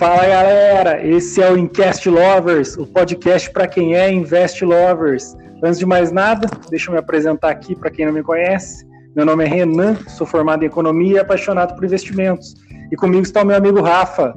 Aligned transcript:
Fala 0.00 0.26
galera, 0.26 1.06
esse 1.06 1.42
é 1.42 1.52
o 1.52 1.58
Incast 1.58 2.08
Lovers, 2.08 2.74
o 2.78 2.86
podcast 2.86 3.50
para 3.50 3.66
quem 3.66 3.94
é 3.94 4.10
Invest 4.10 4.64
Lovers. 4.64 5.36
Antes 5.62 5.78
de 5.78 5.84
mais 5.84 6.10
nada, 6.10 6.48
deixa 6.70 6.88
eu 6.88 6.94
me 6.94 6.98
apresentar 6.98 7.50
aqui 7.50 7.76
para 7.76 7.90
quem 7.90 8.06
não 8.06 8.12
me 8.14 8.22
conhece. 8.22 8.88
Meu 9.14 9.26
nome 9.26 9.44
é 9.44 9.46
Renan, 9.46 9.96
sou 10.08 10.26
formado 10.26 10.62
em 10.62 10.66
economia 10.68 11.16
e 11.16 11.18
apaixonado 11.18 11.74
por 11.74 11.84
investimentos. 11.84 12.54
E 12.90 12.96
comigo 12.96 13.20
está 13.20 13.42
o 13.42 13.44
meu 13.44 13.54
amigo 13.54 13.82
Rafa. 13.82 14.34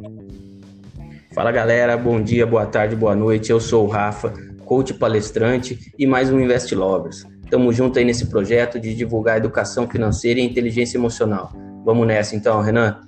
Fala 1.33 1.49
galera, 1.49 1.95
bom 1.95 2.21
dia, 2.21 2.45
boa 2.45 2.65
tarde, 2.65 2.93
boa 2.93 3.15
noite. 3.15 3.49
Eu 3.49 3.61
sou 3.61 3.85
o 3.85 3.89
Rafa, 3.89 4.33
coach 4.65 4.93
palestrante 4.93 5.93
e 5.97 6.05
mais 6.05 6.29
um 6.29 6.41
Invest 6.41 6.75
Lovers. 6.75 7.25
Estamos 7.41 7.73
juntos 7.73 7.97
aí 7.97 8.03
nesse 8.03 8.25
projeto 8.25 8.81
de 8.81 8.93
divulgar 8.93 9.37
educação 9.37 9.87
financeira 9.87 10.41
e 10.41 10.43
inteligência 10.43 10.97
emocional. 10.97 11.53
Vamos 11.85 12.05
nessa 12.05 12.35
então, 12.35 12.59
Renan? 12.59 12.99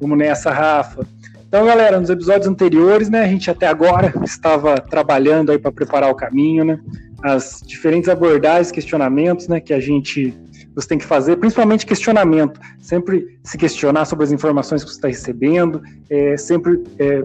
Vamos 0.00 0.16
nessa, 0.16 0.50
Rafa. 0.50 1.06
Então, 1.54 1.66
galera, 1.66 2.00
nos 2.00 2.10
episódios 2.10 2.48
anteriores, 2.48 3.08
né, 3.08 3.20
a 3.20 3.28
gente 3.28 3.48
até 3.48 3.68
agora 3.68 4.12
estava 4.26 4.74
trabalhando 4.80 5.52
aí 5.52 5.58
para 5.58 5.70
preparar 5.70 6.10
o 6.10 6.14
caminho, 6.16 6.64
né? 6.64 6.80
As 7.22 7.62
diferentes 7.64 8.08
abordagens, 8.08 8.72
questionamentos, 8.72 9.46
né, 9.46 9.60
que 9.60 9.72
a 9.72 9.78
gente 9.78 10.34
você 10.74 10.88
tem 10.88 10.98
que 10.98 11.04
fazer, 11.04 11.36
principalmente 11.36 11.86
questionamento, 11.86 12.58
sempre 12.80 13.38
se 13.44 13.56
questionar 13.56 14.04
sobre 14.04 14.24
as 14.24 14.32
informações 14.32 14.82
que 14.82 14.90
você 14.90 14.96
está 14.96 15.06
recebendo, 15.06 15.80
é, 16.10 16.36
sempre 16.36 16.82
é, 16.98 17.24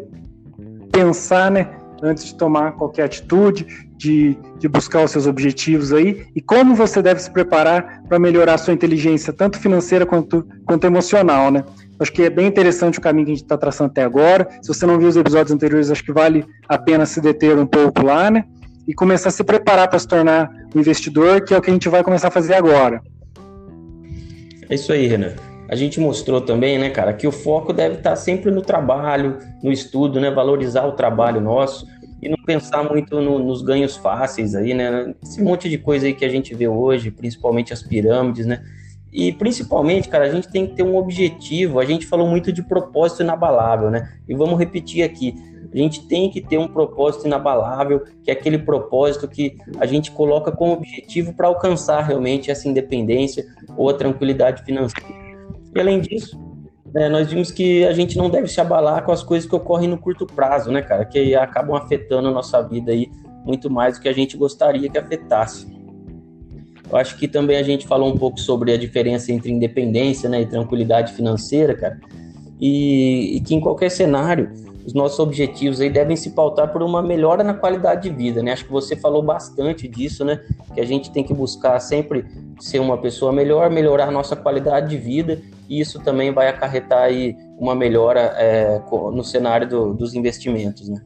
pensar, 0.92 1.50
né, 1.50 1.68
antes 2.04 2.26
de 2.26 2.36
tomar 2.36 2.74
qualquer 2.74 3.06
atitude, 3.06 3.66
de, 3.98 4.38
de 4.60 4.68
buscar 4.68 5.04
os 5.06 5.10
seus 5.10 5.26
objetivos 5.26 5.92
aí, 5.92 6.28
e 6.36 6.40
como 6.40 6.76
você 6.76 7.02
deve 7.02 7.20
se 7.20 7.32
preparar 7.32 8.04
para 8.08 8.20
melhorar 8.20 8.54
a 8.54 8.58
sua 8.60 8.76
inteligência, 8.76 9.34
tanto 9.34 9.58
financeira 9.58 10.06
quanto, 10.06 10.48
quanto 10.68 10.86
emocional, 10.86 11.50
né? 11.50 11.64
Acho 12.00 12.14
que 12.14 12.24
é 12.24 12.30
bem 12.30 12.48
interessante 12.48 12.98
o 12.98 13.02
caminho 13.02 13.26
que 13.26 13.32
a 13.32 13.36
gente 13.36 13.44
está 13.44 13.58
traçando 13.58 13.92
até 13.92 14.04
agora. 14.04 14.48
Se 14.62 14.70
você 14.70 14.86
não 14.86 14.98
viu 14.98 15.10
os 15.10 15.18
episódios 15.18 15.52
anteriores, 15.52 15.92
acho 15.92 16.04
que 16.04 16.14
vale 16.14 16.46
a 16.68 16.78
pena 16.78 17.06
se 17.06 17.20
deter 17.20 17.58
um 17.58 17.66
pouco 17.66 18.06
lá, 18.06 18.32
né? 18.32 18.46
E 18.88 18.94
começar 18.94 19.30
a 19.30 19.32
se 19.32 19.44
preparar 19.44 19.90
para 19.90 20.00
se 20.00 20.08
tornar 20.08 20.50
um 20.74 20.80
investidor, 20.80 21.42
que 21.42 21.54
é 21.54 21.58
o 21.58 21.62
que 21.62 21.70
a 21.70 21.74
gente 21.74 21.90
vai 21.90 22.02
começar 22.04 22.30
a 22.30 22.32
fazer 22.32 22.54
agora. 22.54 23.02
É 24.70 24.76
isso 24.76 24.94
aí, 24.94 25.08
Renan. 25.08 25.34
A 25.68 25.76
gente 25.76 26.00
mostrou 26.00 26.42
também, 26.42 26.80
né, 26.80 26.90
cara, 26.90 27.14
que 27.14 27.28
o 27.28 27.32
foco 27.32 27.74
deve 27.74 27.96
estar 27.96 28.16
sempre 28.16 28.50
no 28.50 28.62
trabalho, 28.62 29.38
no 29.62 29.72
estudo, 29.72 30.20
né? 30.22 30.32
Valorizar 30.32 30.86
o 30.86 30.94
trabalho 30.94 31.42
nosso 31.42 31.86
e 32.22 32.30
não 32.30 32.38
pensar 32.46 32.84
muito 32.84 33.22
no, 33.22 33.40
nos 33.40 33.62
ganhos 33.62 33.98
fáceis 33.98 34.56
aí, 34.56 34.74
né? 34.74 35.14
Esse 35.22 35.42
monte 35.42 35.70
de 35.70 35.78
coisa 35.78 36.08
aí 36.08 36.14
que 36.14 36.26
a 36.26 36.30
gente 36.30 36.56
vê 36.56 36.68
hoje, 36.68 37.12
principalmente 37.12 37.74
as 37.74 37.84
pirâmides, 37.84 38.46
né? 38.46 38.64
E 39.12 39.34
principalmente, 39.34 40.08
cara, 40.08 40.26
a 40.26 40.30
gente 40.30 40.48
tem 40.50 40.68
que 40.68 40.76
ter 40.76 40.84
um 40.84 40.96
objetivo. 40.96 41.80
A 41.80 41.86
gente 41.86 42.06
falou 42.06 42.28
muito 42.28 42.52
de 42.52 42.62
propósito 42.62 43.24
inabalável, 43.24 43.90
né? 43.90 44.14
E 44.28 44.36
vamos 44.36 44.60
repetir 44.60 45.04
aqui. 45.04 45.34
A 45.74 45.78
gente 45.78 46.08
tem 46.08 46.30
que 46.30 46.42
ter 46.42 46.58
um 46.58 46.68
propósito 46.68 47.28
inabalável, 47.28 48.04
que 48.24 48.32
é 48.32 48.34
aquele 48.34 48.58
propósito 48.58 49.28
que 49.28 49.58
a 49.80 49.86
gente 49.86 50.12
coloca 50.12 50.52
como 50.52 50.74
objetivo 50.74 51.34
para 51.34 51.48
alcançar 51.48 52.02
realmente 52.02 52.50
essa 52.50 52.68
independência 52.68 53.46
ou 53.78 53.90
a 53.90 53.94
tranquilidade 53.94 54.64
financeira. 54.64 55.10
E 55.76 55.80
além 55.80 56.00
disso, 56.02 56.40
é, 56.96 57.08
nós 57.08 57.32
vimos 57.32 57.52
que 57.52 57.86
a 57.86 57.94
gente 57.94 58.18
não 58.18 58.30
deve 58.30 58.48
se 58.48 58.60
abalar 58.60 59.04
com 59.04 59.12
as 59.12 59.22
coisas 59.22 59.48
que 59.48 59.56
ocorrem 59.56 59.88
no 59.88 59.98
curto 59.98 60.26
prazo, 60.26 60.72
né, 60.72 60.82
cara? 60.82 61.06
Que 61.06 61.36
acabam 61.36 61.76
afetando 61.76 62.30
a 62.30 62.32
nossa 62.32 62.62
vida 62.64 62.92
aí 62.92 63.08
muito 63.46 63.70
mais 63.70 63.98
do 63.98 64.02
que 64.02 64.10
a 64.10 64.14
gente 64.14 64.36
gostaria 64.36 64.90
que 64.90 64.98
afetasse. 64.98 65.79
Eu 66.92 66.98
acho 66.98 67.18
que 67.18 67.28
também 67.28 67.58
a 67.58 67.64
gente 67.64 67.86
falou 67.88 68.12
um 68.12 68.18
pouco 68.18 68.40
sobre 68.40 68.74
a 68.74 68.78
diferença 68.78 69.32
entre 69.32 69.52
independência 69.52 70.28
né, 70.28 70.42
e 70.42 70.46
tranquilidade 70.46 71.14
financeira, 71.14 71.76
cara. 71.76 72.00
E, 72.60 73.38
e, 73.38 73.40
que 73.42 73.56
em 73.56 73.62
qualquer 73.62 73.90
cenário, 73.90 74.52
os 74.86 74.94
nossos 74.94 75.20
objetivos 75.20 75.80
aí 75.80 75.90
devem 75.90 76.16
se 76.16 76.32
pautar 76.32 76.74
por 76.74 76.82
uma 76.82 77.02
melhora 77.02 77.44
na 77.44 77.54
qualidade 77.54 78.10
de 78.10 78.16
vida, 78.16 78.42
né? 78.42 78.52
Acho 78.52 78.66
que 78.66 78.72
você 78.72 78.96
falou 78.96 79.22
bastante 79.22 79.88
disso, 79.88 80.26
né? 80.26 80.42
Que 80.74 80.82
a 80.82 80.86
gente 80.86 81.12
tem 81.12 81.24
que 81.24 81.34
buscar 81.34 81.80
sempre 81.80 82.26
ser 82.60 82.80
uma 82.80 82.98
pessoa 82.98 83.32
melhor, 83.32 83.70
melhorar 83.70 84.08
a 84.08 84.12
nossa 84.12 84.36
qualidade 84.36 84.90
de 84.90 84.98
vida, 84.98 85.40
e 85.70 85.80
isso 85.80 86.00
também 86.00 86.34
vai 86.34 86.50
acarretar 86.50 87.04
aí 87.04 87.38
uma 87.58 87.76
melhora 87.76 88.34
é, 88.36 88.82
no 88.92 89.24
cenário 89.24 89.70
do, 89.70 89.94
dos 89.94 90.16
investimentos, 90.16 90.90
né? 90.90 91.00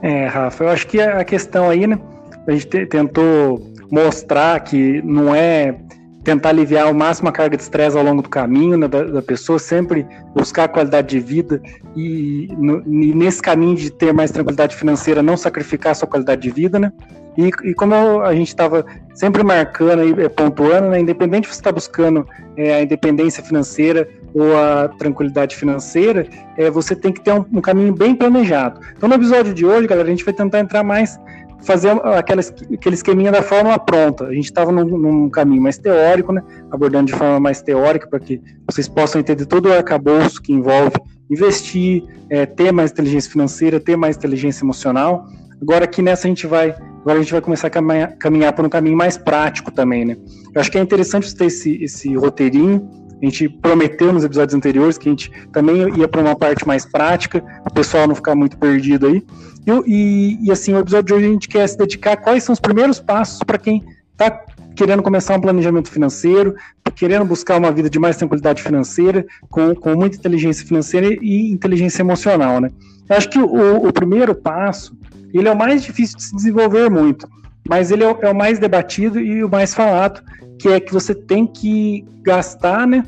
É, 0.00 0.26
Rafa, 0.26 0.64
eu 0.64 0.68
acho 0.68 0.86
que 0.86 1.00
a 1.00 1.24
questão 1.24 1.68
aí, 1.68 1.86
né? 1.86 1.98
A 2.46 2.52
gente 2.52 2.86
tentou 2.86 3.73
mostrar 3.90 4.60
que 4.60 5.02
não 5.02 5.34
é 5.34 5.76
tentar 6.24 6.48
aliviar 6.48 6.86
ao 6.86 6.94
máximo 6.94 7.28
a 7.28 7.32
carga 7.32 7.56
de 7.56 7.62
estresse 7.62 7.96
ao 7.96 8.02
longo 8.02 8.22
do 8.22 8.28
caminho 8.28 8.78
né, 8.78 8.88
da, 8.88 9.02
da, 9.04 9.22
pessoa, 9.22 9.58
sempre 9.58 10.06
buscar 10.34 10.68
qualidade 10.68 11.08
de 11.08 11.20
vida 11.20 11.62
e, 11.94 12.48
no, 12.56 12.82
e, 12.86 13.14
nesse 13.14 13.42
caminho 13.42 13.76
de 13.76 13.90
ter 13.90 14.12
mais 14.12 14.30
tranquilidade 14.30 14.74
financeira, 14.74 15.22
não 15.22 15.36
sacrificar 15.36 15.92
a 15.92 15.94
sua 15.94 16.08
qualidade 16.08 16.40
de 16.40 16.50
vida, 16.50 16.78
né? 16.78 16.90
E, 17.36 17.50
e 17.64 17.74
como 17.74 18.22
a 18.22 18.34
gente 18.34 18.48
estava 18.48 18.86
sempre 19.12 19.42
marcando 19.42 20.20
e 20.20 20.28
pontuando, 20.28 20.88
né, 20.88 21.00
independente 21.00 21.42
de 21.42 21.48
você 21.48 21.60
estar 21.60 21.70
tá 21.70 21.74
buscando 21.74 22.26
é, 22.56 22.74
a 22.74 22.82
independência 22.82 23.42
financeira 23.42 24.08
ou 24.32 24.56
a 24.56 24.88
tranquilidade 24.88 25.56
financeira, 25.56 26.26
é, 26.56 26.70
você 26.70 26.94
tem 26.94 27.12
que 27.12 27.20
ter 27.20 27.32
um, 27.32 27.44
um 27.52 27.60
caminho 27.60 27.92
bem 27.92 28.14
planejado. 28.14 28.80
Então, 28.96 29.08
no 29.08 29.14
episódio 29.16 29.52
de 29.52 29.66
hoje, 29.66 29.86
galera, 29.86 30.06
a 30.06 30.10
gente 30.10 30.24
vai 30.24 30.32
tentar 30.32 30.60
entrar 30.60 30.84
mais 30.84 31.18
fazer 31.64 31.90
aquela, 31.90 32.40
aquele 32.72 32.94
esqueminha 32.94 33.32
da 33.32 33.42
fórmula 33.42 33.78
pronta. 33.78 34.24
A 34.24 34.32
gente 34.32 34.44
estava 34.44 34.70
num, 34.70 34.84
num, 34.84 35.30
caminho 35.30 35.62
mais 35.62 35.78
teórico, 35.78 36.32
né, 36.32 36.42
abordando 36.70 37.06
de 37.06 37.12
forma 37.12 37.40
mais 37.40 37.62
teórica, 37.62 38.08
para 38.08 38.20
que 38.20 38.40
vocês 38.70 38.88
possam 38.88 39.20
entender 39.20 39.46
todo 39.46 39.68
o 39.68 39.72
arcabouço 39.72 40.40
que 40.40 40.52
envolve 40.52 40.96
investir, 41.30 42.04
é, 42.28 42.46
ter 42.46 42.72
mais 42.72 42.90
inteligência 42.90 43.30
financeira, 43.30 43.80
ter 43.80 43.96
mais 43.96 44.16
inteligência 44.16 44.64
emocional. 44.64 45.26
Agora 45.60 45.84
aqui 45.84 46.02
nessa 46.02 46.26
a 46.26 46.28
gente 46.28 46.46
vai, 46.46 46.70
agora 47.00 47.18
a 47.18 47.22
gente 47.22 47.32
vai 47.32 47.40
começar 47.40 47.68
a 47.68 47.70
caminhar, 47.70 48.16
caminhar 48.18 48.52
por 48.52 48.64
um 48.64 48.68
caminho 48.68 48.96
mais 48.96 49.16
prático 49.16 49.70
também, 49.70 50.04
né? 50.04 50.16
Eu 50.54 50.60
acho 50.60 50.70
que 50.70 50.78
é 50.78 50.80
interessante 50.80 51.28
você 51.28 51.36
ter 51.36 51.46
esse, 51.46 51.82
esse 51.82 52.14
roteirinho. 52.14 52.88
A 53.24 53.30
gente 53.30 53.48
prometeu 53.48 54.12
nos 54.12 54.22
episódios 54.22 54.54
anteriores 54.54 54.98
que 54.98 55.08
a 55.08 55.12
gente 55.12 55.32
também 55.50 55.98
ia 55.98 56.06
para 56.06 56.20
uma 56.20 56.36
parte 56.36 56.66
mais 56.66 56.84
prática, 56.84 57.42
o 57.64 57.72
pessoal 57.72 58.06
não 58.06 58.14
ficar 58.14 58.34
muito 58.34 58.58
perdido 58.58 59.06
aí. 59.06 59.24
E, 59.66 59.70
e, 59.86 60.46
e, 60.46 60.52
assim, 60.52 60.74
o 60.74 60.78
episódio 60.78 61.06
de 61.06 61.14
hoje 61.14 61.26
a 61.26 61.32
gente 61.32 61.48
quer 61.48 61.66
se 61.66 61.78
dedicar 61.78 62.12
a 62.12 62.16
quais 62.18 62.44
são 62.44 62.52
os 62.52 62.60
primeiros 62.60 63.00
passos 63.00 63.38
para 63.42 63.56
quem 63.56 63.82
está 64.12 64.44
querendo 64.76 65.02
começar 65.02 65.36
um 65.36 65.40
planejamento 65.40 65.90
financeiro, 65.90 66.54
querendo 66.94 67.24
buscar 67.24 67.56
uma 67.56 67.72
vida 67.72 67.88
de 67.88 67.98
mais 67.98 68.16
tranquilidade 68.18 68.62
financeira, 68.62 69.24
com, 69.48 69.74
com 69.74 69.94
muita 69.94 70.16
inteligência 70.18 70.66
financeira 70.66 71.06
e 71.22 71.50
inteligência 71.50 72.02
emocional, 72.02 72.60
né? 72.60 72.70
Eu 73.08 73.16
acho 73.16 73.30
que 73.30 73.38
o, 73.38 73.86
o 73.86 73.92
primeiro 73.92 74.34
passo, 74.34 74.94
ele 75.32 75.48
é 75.48 75.52
o 75.52 75.56
mais 75.56 75.82
difícil 75.82 76.18
de 76.18 76.24
se 76.24 76.36
desenvolver 76.36 76.90
muito, 76.90 77.26
mas 77.66 77.90
ele 77.90 78.04
é 78.04 78.12
o, 78.12 78.18
é 78.20 78.30
o 78.30 78.34
mais 78.34 78.58
debatido 78.58 79.18
e 79.18 79.42
o 79.42 79.48
mais 79.48 79.72
falado, 79.72 80.22
que 80.58 80.68
é 80.68 80.80
que 80.80 80.92
você 80.92 81.14
tem 81.14 81.46
que 81.46 82.04
gastar, 82.22 82.86
né, 82.86 83.04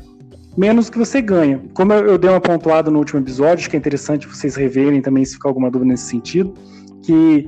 menos 0.57 0.89
que 0.89 0.97
você 0.97 1.21
ganha. 1.21 1.61
Como 1.73 1.93
eu, 1.93 2.17
dei 2.17 2.29
uma 2.29 2.41
pontuada 2.41 2.89
no 2.89 2.99
último 2.99 3.19
episódio, 3.19 3.59
acho 3.59 3.69
que 3.69 3.75
é 3.75 3.79
interessante 3.79 4.27
vocês 4.27 4.55
reverem 4.55 5.01
também 5.01 5.23
se 5.23 5.33
ficar 5.33 5.49
alguma 5.49 5.69
dúvida 5.69 5.91
nesse 5.91 6.05
sentido, 6.05 6.53
que 7.03 7.47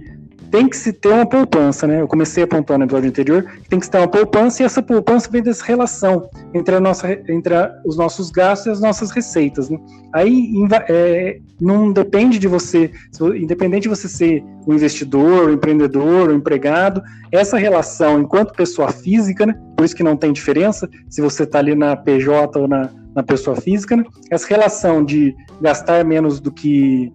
tem 0.52 0.68
que 0.68 0.76
se 0.76 0.92
ter 0.92 1.10
uma 1.10 1.26
poupança, 1.26 1.86
né? 1.86 2.02
Eu 2.02 2.08
comecei 2.08 2.44
a 2.44 2.48
pontuar 2.48 2.80
no 2.80 2.86
episódio 2.86 3.10
anterior, 3.10 3.44
que 3.44 3.70
tem 3.70 3.80
que 3.80 3.86
se 3.86 3.92
ter 3.92 4.00
uma 4.00 4.08
poupança 4.08 4.62
e 4.62 4.66
essa 4.66 4.82
poupança 4.82 5.30
vem 5.32 5.42
dessa 5.42 5.64
relação 5.64 6.30
entre, 6.54 6.76
a 6.76 6.80
nossa, 6.80 7.12
entre 7.12 7.54
a, 7.54 7.72
os 7.86 7.98
nossos 7.98 8.32
gastos 8.32 8.68
e 8.68 8.70
as 8.72 8.82
nossas 8.82 9.12
receitas, 9.12 9.70
né? 9.70 9.80
Aí 10.14 10.52
é, 10.90 11.40
não 11.62 11.92
depende 11.92 12.40
de 12.40 12.48
você, 12.48 12.92
independente 13.36 13.84
de 13.84 13.90
você 13.90 14.08
ser 14.08 14.44
um 14.68 14.74
investidor, 14.74 15.50
um 15.50 15.54
empreendedor, 15.54 16.30
um 16.30 16.36
empregado, 16.36 17.02
essa 17.32 17.58
relação 17.58 18.20
enquanto 18.20 18.54
pessoa 18.54 18.92
física, 18.92 19.46
né? 19.46 19.56
Por 19.78 19.86
isso 19.86 19.96
que 19.96 20.04
não 20.04 20.18
tem 20.18 20.34
diferença 20.34 20.90
se 21.10 21.22
você 21.22 21.44
está 21.44 21.60
ali 21.60 21.76
na 21.76 21.96
PJ 21.96 22.60
ou 22.60 22.68
na, 22.68 22.90
na 23.16 23.24
pessoa 23.24 23.56
física, 23.56 23.96
né? 23.96 24.04
Essa 24.32 24.48
relação 24.48 25.04
de 25.04 25.36
gastar 25.62 26.04
menos 26.04 26.40
do 26.40 26.52
que 26.52 27.14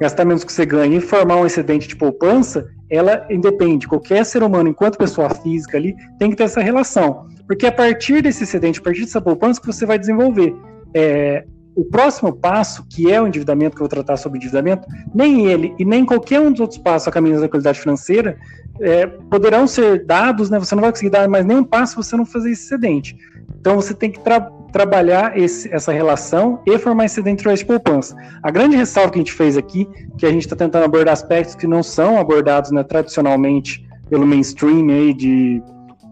gastar 0.00 0.24
menos 0.24 0.44
que 0.44 0.52
você 0.52 0.64
ganha 0.64 0.96
e 0.96 1.00
formar 1.00 1.36
um 1.36 1.46
excedente 1.46 1.88
de 1.88 1.96
poupança, 1.96 2.66
ela 2.90 3.26
independe. 3.30 3.88
Qualquer 3.88 4.24
ser 4.24 4.42
humano, 4.42 4.68
enquanto 4.68 4.96
pessoa 4.96 5.30
física 5.30 5.76
ali, 5.76 5.94
tem 6.18 6.30
que 6.30 6.36
ter 6.36 6.44
essa 6.44 6.60
relação. 6.60 7.26
Porque 7.46 7.66
é 7.66 7.68
a 7.68 7.72
partir 7.72 8.22
desse 8.22 8.44
excedente, 8.44 8.80
a 8.80 8.82
partir 8.82 9.00
dessa 9.00 9.20
poupança, 9.20 9.60
que 9.60 9.66
você 9.66 9.84
vai 9.84 9.98
desenvolver. 9.98 10.54
É, 10.94 11.44
o 11.74 11.84
próximo 11.84 12.32
passo, 12.32 12.84
que 12.88 13.10
é 13.12 13.22
o 13.22 13.26
endividamento, 13.26 13.76
que 13.76 13.82
eu 13.82 13.84
vou 13.84 13.88
tratar 13.88 14.16
sobre 14.16 14.38
endividamento, 14.38 14.86
nem 15.14 15.46
ele 15.46 15.74
e 15.78 15.84
nem 15.84 16.04
qualquer 16.04 16.40
um 16.40 16.50
dos 16.50 16.60
outros 16.60 16.78
passos 16.78 17.06
a 17.06 17.12
caminho 17.12 17.40
da 17.40 17.48
qualidade 17.48 17.80
financeira 17.80 18.36
é, 18.80 19.06
poderão 19.06 19.66
ser 19.66 20.04
dados, 20.04 20.50
né? 20.50 20.58
Você 20.58 20.74
não 20.74 20.82
vai 20.82 20.90
conseguir 20.90 21.10
dar 21.10 21.28
mais 21.28 21.44
nenhum 21.44 21.64
passo 21.64 21.92
se 21.92 21.96
você 22.08 22.16
não 22.16 22.26
fazer 22.26 22.50
esse 22.50 22.64
excedente. 22.64 23.16
Então 23.60 23.76
você 23.76 23.94
tem 23.94 24.10
que 24.10 24.20
tra 24.20 24.50
trabalhar 24.72 25.38
esse, 25.38 25.72
essa 25.72 25.92
relação 25.92 26.60
e 26.66 26.78
formar 26.78 27.06
dentro 27.22 27.54
de 27.54 27.64
poupança. 27.64 28.14
A 28.42 28.50
grande 28.50 28.76
ressalva 28.76 29.10
que 29.10 29.18
a 29.18 29.22
gente 29.22 29.32
fez 29.32 29.56
aqui, 29.56 29.88
que 30.16 30.26
a 30.26 30.30
gente 30.30 30.42
está 30.42 30.54
tentando 30.54 30.84
abordar 30.84 31.12
aspectos 31.12 31.54
que 31.54 31.66
não 31.66 31.82
são 31.82 32.18
abordados 32.18 32.70
né, 32.70 32.82
tradicionalmente 32.82 33.86
pelo 34.08 34.26
mainstream 34.26 34.88
aí 34.88 35.14
de, 35.14 35.62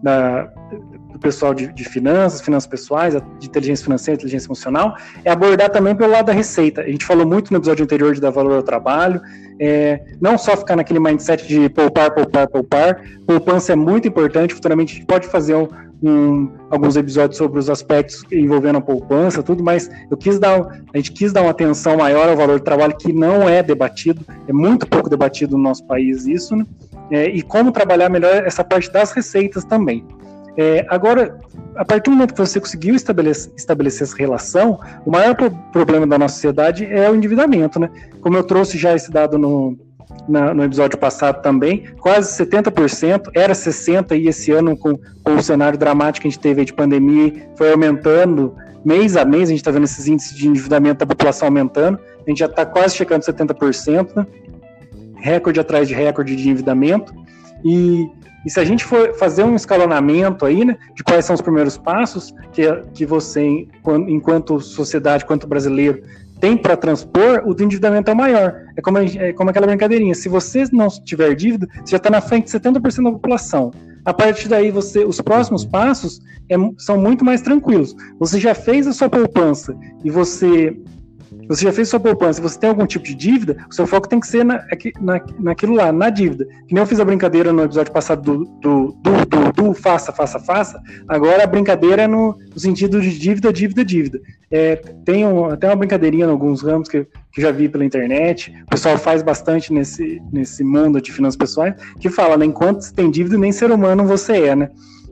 da, 0.01 0.51
do 1.17 1.19
pessoal 1.19 1.53
de, 1.53 1.67
de, 1.73 1.83
finanças, 1.83 2.39
finanças 2.39 2.69
pessoais, 2.69 3.15
de 3.39 3.47
inteligência 3.47 3.83
financeira, 3.83 4.17
inteligência 4.17 4.47
emocional, 4.47 4.95
é 5.25 5.31
abordar 5.31 5.69
também 5.69 5.95
pelo 5.95 6.11
lado 6.11 6.27
da 6.27 6.33
receita. 6.33 6.81
A 6.81 6.87
gente 6.87 7.05
falou 7.05 7.25
muito 7.25 7.51
no 7.51 7.57
episódio 7.57 7.83
anterior 7.83 8.13
de 8.13 8.21
dar 8.21 8.29
valor 8.29 8.53
ao 8.53 8.63
trabalho, 8.63 9.19
é, 9.59 10.01
não 10.21 10.37
só 10.37 10.55
ficar 10.55 10.75
naquele 10.75 10.99
mindset 10.99 11.47
de 11.47 11.67
poupar, 11.69 12.13
poupar, 12.13 12.47
poupar. 12.47 13.01
Poupança 13.25 13.73
é 13.73 13.75
muito 13.75 14.07
importante, 14.07 14.53
futuramente 14.53 14.93
a 14.93 14.95
gente 14.97 15.07
pode 15.07 15.27
fazer 15.27 15.55
um, 15.55 15.67
um, 16.03 16.51
alguns 16.69 16.95
episódios 16.95 17.37
sobre 17.37 17.59
os 17.59 17.69
aspectos 17.69 18.23
envolvendo 18.31 18.77
a 18.77 18.81
poupança, 18.81 19.41
tudo, 19.41 19.63
mas 19.63 19.89
eu 20.09 20.15
quis 20.15 20.37
dar, 20.37 20.61
a 20.93 20.97
gente 20.97 21.11
quis 21.11 21.33
dar 21.33 21.41
uma 21.41 21.51
atenção 21.51 21.97
maior 21.97 22.29
ao 22.29 22.37
valor 22.37 22.59
do 22.59 22.63
trabalho 22.63 22.95
que 22.95 23.11
não 23.11 23.49
é 23.49 23.63
debatido, 23.63 24.21
é 24.47 24.53
muito 24.53 24.87
pouco 24.87 25.09
debatido 25.09 25.57
no 25.57 25.63
nosso 25.63 25.83
país 25.85 26.27
isso, 26.27 26.55
né? 26.55 26.65
É, 27.09 27.29
e 27.29 27.41
como 27.41 27.71
trabalhar 27.71 28.09
melhor 28.09 28.45
essa 28.45 28.63
parte 28.63 28.91
das 28.91 29.11
receitas 29.11 29.63
também. 29.63 30.05
É, 30.57 30.85
agora, 30.89 31.39
a 31.75 31.85
partir 31.85 32.09
do 32.09 32.15
momento 32.15 32.33
que 32.33 32.39
você 32.39 32.59
conseguiu 32.59 32.95
estabelecer, 32.95 33.53
estabelecer 33.55 34.03
essa 34.07 34.17
relação, 34.17 34.79
o 35.05 35.11
maior 35.11 35.35
pro 35.35 35.51
problema 35.71 36.07
da 36.07 36.17
nossa 36.17 36.33
sociedade 36.33 36.83
é 36.85 37.09
o 37.09 37.15
endividamento, 37.15 37.79
né? 37.79 37.91
Como 38.21 38.35
eu 38.35 38.43
trouxe 38.43 38.75
já 38.75 38.95
esse 38.95 39.11
dado 39.11 39.37
no, 39.37 39.77
na, 40.27 40.55
no 40.55 40.63
episódio 40.63 40.97
passado 40.97 41.43
também, 41.43 41.85
quase 41.99 42.43
70%, 42.43 43.29
era 43.35 43.53
60% 43.53 44.19
e 44.19 44.27
esse 44.27 44.51
ano 44.51 44.75
com, 44.75 44.97
com, 45.23 45.35
o 45.35 45.43
cenário 45.43 45.77
dramático 45.77 46.23
que 46.23 46.27
a 46.27 46.31
gente 46.31 46.39
teve 46.39 46.65
de 46.65 46.73
pandemia, 46.73 47.49
foi 47.55 47.71
aumentando 47.71 48.55
mês 48.83 49.15
a 49.15 49.23
mês, 49.23 49.49
a 49.49 49.51
gente 49.51 49.59
está 49.59 49.69
vendo 49.69 49.83
esses 49.83 50.07
índices 50.07 50.35
de 50.35 50.47
endividamento 50.47 50.99
da 50.99 51.05
população 51.05 51.49
aumentando, 51.49 51.99
a 52.25 52.29
gente 52.29 52.39
já 52.39 52.47
está 52.47 52.65
quase 52.65 52.95
chegando 52.95 53.21
a 53.21 53.31
70%, 53.31 54.15
né? 54.15 54.25
recorde 55.17 55.59
atrás 55.59 55.87
de 55.87 55.93
recorde 55.93 56.35
de 56.35 56.43
endividamento, 56.43 57.13
e, 57.63 58.09
e 58.45 58.49
se 58.49 58.59
a 58.59 58.65
gente 58.65 58.85
for 58.85 59.13
fazer 59.15 59.43
um 59.43 59.55
escalonamento 59.55 60.45
aí, 60.45 60.63
né, 60.63 60.77
de 60.95 61.03
quais 61.03 61.25
são 61.25 61.33
os 61.33 61.41
primeiros 61.41 61.77
passos 61.77 62.33
que, 62.51 62.63
que 62.93 63.05
você, 63.05 63.67
enquanto 64.07 64.59
sociedade, 64.59 65.25
quanto 65.25 65.47
brasileiro, 65.47 66.01
tem 66.39 66.55
para 66.55 66.77
transpor, 66.77 67.43
o 67.45 67.51
endividamento 67.51 68.11
é 68.11 68.13
maior. 68.13 68.55
É 68.75 68.81
como, 68.81 68.99
é 68.99 69.33
como 69.33 69.49
aquela 69.49 69.65
brincadeirinha. 69.65 70.13
Se 70.13 70.29
você 70.29 70.65
não 70.71 70.87
tiver 70.87 71.33
dívida, 71.35 71.67
você 71.83 71.91
já 71.91 71.97
está 71.97 72.09
na 72.09 72.21
frente 72.21 72.45
de 72.45 72.51
70% 72.51 73.03
da 73.03 73.11
população. 73.11 73.71
A 74.05 74.13
partir 74.13 74.47
daí, 74.47 74.71
você, 74.71 75.03
os 75.03 75.19
próximos 75.19 75.65
passos 75.65 76.21
é, 76.49 76.55
são 76.77 76.97
muito 76.97 77.25
mais 77.25 77.41
tranquilos. 77.41 77.95
Você 78.19 78.39
já 78.39 78.53
fez 78.53 78.87
a 78.87 78.93
sua 78.93 79.09
poupança 79.09 79.75
e 80.03 80.09
você 80.09 80.77
você 81.47 81.65
já 81.65 81.71
fez 81.71 81.89
sua 81.89 81.99
poupança, 81.99 82.41
você 82.41 82.59
tem 82.59 82.69
algum 82.69 82.85
tipo 82.85 83.05
de 83.05 83.15
dívida, 83.15 83.65
o 83.69 83.73
seu 83.73 83.87
foco 83.87 84.07
tem 84.07 84.19
que 84.19 84.27
ser 84.27 84.43
na, 84.43 84.65
na, 84.99 85.21
naquilo 85.39 85.73
lá, 85.73 85.91
na 85.91 86.09
dívida. 86.09 86.45
Que 86.67 86.73
nem 86.73 86.81
eu 86.81 86.87
fiz 86.87 86.99
a 86.99 87.05
brincadeira 87.05 87.51
no 87.53 87.63
episódio 87.63 87.91
passado 87.91 88.21
do, 88.21 88.45
do, 88.61 88.97
do, 89.01 89.25
do, 89.25 89.51
do 89.51 89.73
faça, 89.73 90.11
faça, 90.11 90.39
faça, 90.39 90.81
agora 91.07 91.43
a 91.43 91.47
brincadeira 91.47 92.03
é 92.03 92.07
no, 92.07 92.37
no 92.53 92.59
sentido 92.59 93.01
de 93.01 93.17
dívida, 93.17 93.51
dívida, 93.51 93.83
dívida. 93.83 94.21
É, 94.49 94.77
tem 95.05 95.25
um, 95.25 95.45
até 95.45 95.67
uma 95.67 95.75
brincadeirinha 95.75 96.25
em 96.25 96.29
alguns 96.29 96.61
ramos 96.61 96.87
que, 96.87 97.05
que 97.33 97.41
já 97.41 97.51
vi 97.51 97.67
pela 97.67 97.83
internet, 97.83 98.53
o 98.65 98.69
pessoal 98.69 98.97
faz 98.97 99.21
bastante 99.21 99.73
nesse, 99.73 100.21
nesse 100.31 100.63
mundo 100.63 101.01
de 101.01 101.11
finanças 101.11 101.37
pessoais, 101.37 101.75
que 101.99 102.09
fala, 102.09 102.37
né, 102.37 102.45
enquanto 102.45 102.81
você 102.81 102.93
tem 102.93 103.11
dívida, 103.11 103.37
nem 103.37 103.51
ser 103.51 103.71
humano 103.71 104.05
você 104.05 104.43
é, 104.43 104.55
né? 104.55 104.69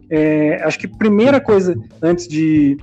É, 0.09 0.61
acho 0.63 0.77
que 0.77 0.87
primeira 0.87 1.41
coisa, 1.41 1.75
antes 2.01 2.27
de, 2.27 2.77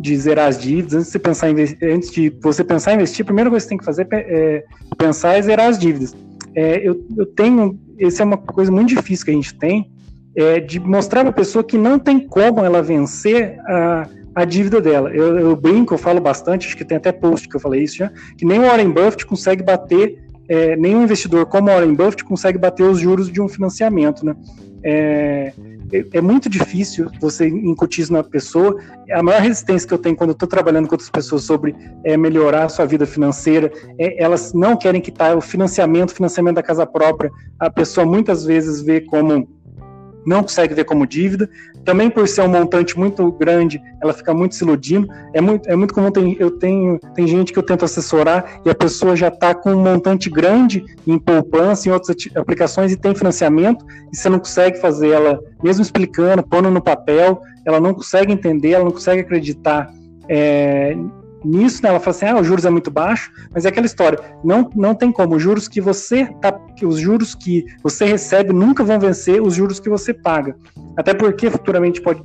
de 0.00 0.16
zerar 0.16 0.48
as 0.48 0.58
dívidas, 0.58 0.94
antes 0.94 1.06
de 1.06 1.12
você 1.12 1.18
pensar 1.18 1.50
em, 1.50 1.94
antes 1.94 2.10
de 2.10 2.30
você 2.40 2.64
pensar 2.64 2.92
em 2.92 2.94
investir, 2.96 3.22
a 3.22 3.26
primeira 3.26 3.50
coisa 3.50 3.64
que 3.64 3.68
você 3.68 3.68
tem 3.70 3.78
que 3.78 3.84
fazer 3.84 4.06
é, 4.10 4.16
é 4.16 4.64
pensar 4.96 5.34
é 5.34 5.42
zerar 5.42 5.68
as 5.68 5.78
dívidas. 5.78 6.16
É, 6.54 6.86
eu, 6.86 7.04
eu 7.16 7.26
tenho, 7.26 7.78
essa 7.98 8.22
é 8.22 8.26
uma 8.26 8.38
coisa 8.38 8.70
muito 8.70 8.88
difícil 8.88 9.24
que 9.24 9.30
a 9.30 9.34
gente 9.34 9.54
tem, 9.54 9.90
é, 10.36 10.60
de 10.60 10.78
mostrar 10.78 11.22
para 11.22 11.30
a 11.30 11.32
pessoa 11.32 11.64
que 11.64 11.76
não 11.76 11.98
tem 11.98 12.20
como 12.20 12.64
ela 12.64 12.82
vencer 12.82 13.58
a, 13.66 14.08
a 14.34 14.44
dívida 14.44 14.80
dela. 14.80 15.10
Eu, 15.10 15.38
eu, 15.38 15.56
brinco, 15.56 15.94
eu 15.94 15.98
falo 15.98 16.20
bastante, 16.20 16.66
acho 16.66 16.76
que 16.76 16.84
tem 16.84 16.96
até 16.96 17.10
post 17.10 17.48
que 17.48 17.56
eu 17.56 17.60
falei 17.60 17.82
isso 17.82 17.96
já, 17.96 18.10
que 18.36 18.44
nem 18.44 18.60
o 18.60 18.62
Warren 18.62 18.90
Buffett 18.90 19.26
consegue 19.26 19.62
bater, 19.62 20.27
é, 20.48 20.76
nenhum 20.76 21.02
investidor 21.02 21.46
como 21.46 21.68
Warren 21.68 21.94
Buffett 21.94 22.24
consegue 22.24 22.58
bater 22.58 22.84
os 22.84 22.98
juros 22.98 23.30
de 23.30 23.40
um 23.40 23.48
financiamento, 23.48 24.24
né? 24.24 24.34
É, 24.82 25.52
é, 25.92 26.18
é 26.18 26.20
muito 26.20 26.48
difícil 26.48 27.10
você 27.20 27.48
incutir 27.48 28.02
isso 28.02 28.12
na 28.12 28.22
pessoa. 28.22 28.76
A 29.12 29.22
maior 29.22 29.40
resistência 29.40 29.86
que 29.86 29.94
eu 29.94 29.98
tenho 29.98 30.16
quando 30.16 30.32
estou 30.32 30.48
trabalhando 30.48 30.86
com 30.86 30.94
outras 30.94 31.10
pessoas 31.10 31.42
sobre 31.42 31.74
é, 32.04 32.16
melhorar 32.16 32.64
a 32.64 32.68
sua 32.68 32.86
vida 32.86 33.06
financeira, 33.06 33.72
é, 33.98 34.22
elas 34.22 34.52
não 34.52 34.76
querem 34.76 35.00
quitar 35.00 35.36
o 35.36 35.40
financiamento, 35.40 36.14
financiamento 36.14 36.56
da 36.56 36.62
casa 36.62 36.86
própria. 36.86 37.30
A 37.58 37.70
pessoa 37.70 38.06
muitas 38.06 38.44
vezes 38.44 38.82
vê 38.82 39.00
como 39.00 39.48
não 40.26 40.42
consegue 40.42 40.74
ver 40.74 40.84
como 40.84 41.06
dívida. 41.06 41.48
Também 41.84 42.10
por 42.10 42.26
ser 42.28 42.42
um 42.42 42.48
montante 42.48 42.98
muito 42.98 43.30
grande, 43.32 43.80
ela 44.02 44.12
fica 44.12 44.34
muito 44.34 44.54
se 44.54 44.64
iludindo. 44.64 45.08
É 45.32 45.40
muito, 45.40 45.68
é 45.68 45.76
muito 45.76 45.94
comum, 45.94 46.10
tem, 46.10 46.36
eu 46.38 46.50
tenho, 46.50 46.98
tem 47.14 47.26
gente 47.26 47.52
que 47.52 47.58
eu 47.58 47.62
tento 47.62 47.84
assessorar 47.84 48.60
e 48.64 48.70
a 48.70 48.74
pessoa 48.74 49.16
já 49.16 49.28
está 49.28 49.54
com 49.54 49.70
um 49.70 49.82
montante 49.82 50.28
grande 50.28 50.84
em 51.06 51.18
poupança, 51.18 51.88
em 51.88 51.92
outras 51.92 52.16
aplicações 52.34 52.92
e 52.92 52.96
tem 52.96 53.14
financiamento, 53.14 53.84
e 54.12 54.16
você 54.16 54.28
não 54.28 54.38
consegue 54.38 54.78
fazer 54.78 55.10
ela, 55.10 55.40
mesmo 55.62 55.82
explicando, 55.82 56.42
pondo 56.42 56.70
no 56.70 56.80
papel, 56.80 57.40
ela 57.64 57.80
não 57.80 57.94
consegue 57.94 58.32
entender, 58.32 58.72
ela 58.72 58.84
não 58.84 58.92
consegue 58.92 59.22
acreditar 59.22 59.90
é, 60.28 60.96
nisso, 61.44 61.82
né, 61.82 61.88
ela 61.88 62.00
fala 62.00 62.16
assim, 62.16 62.26
ah, 62.26 62.40
os 62.40 62.46
juros 62.46 62.64
é 62.64 62.70
muito 62.70 62.90
baixo, 62.90 63.30
mas 63.52 63.64
é 63.64 63.68
aquela 63.68 63.86
história, 63.86 64.18
não, 64.44 64.70
não 64.74 64.94
tem 64.94 65.12
como, 65.12 65.36
os 65.36 65.42
juros 65.42 65.68
que 65.68 65.80
você 65.80 66.26
tá, 66.40 66.52
que 66.76 66.84
os 66.84 66.98
juros 66.98 67.34
que 67.34 67.64
você 67.82 68.04
recebe 68.04 68.52
nunca 68.52 68.84
vão 68.84 68.98
vencer 68.98 69.40
os 69.40 69.54
juros 69.54 69.80
que 69.80 69.88
você 69.88 70.12
paga. 70.12 70.56
Até 70.96 71.14
porque 71.14 71.50
futuramente 71.50 72.00
pode 72.00 72.22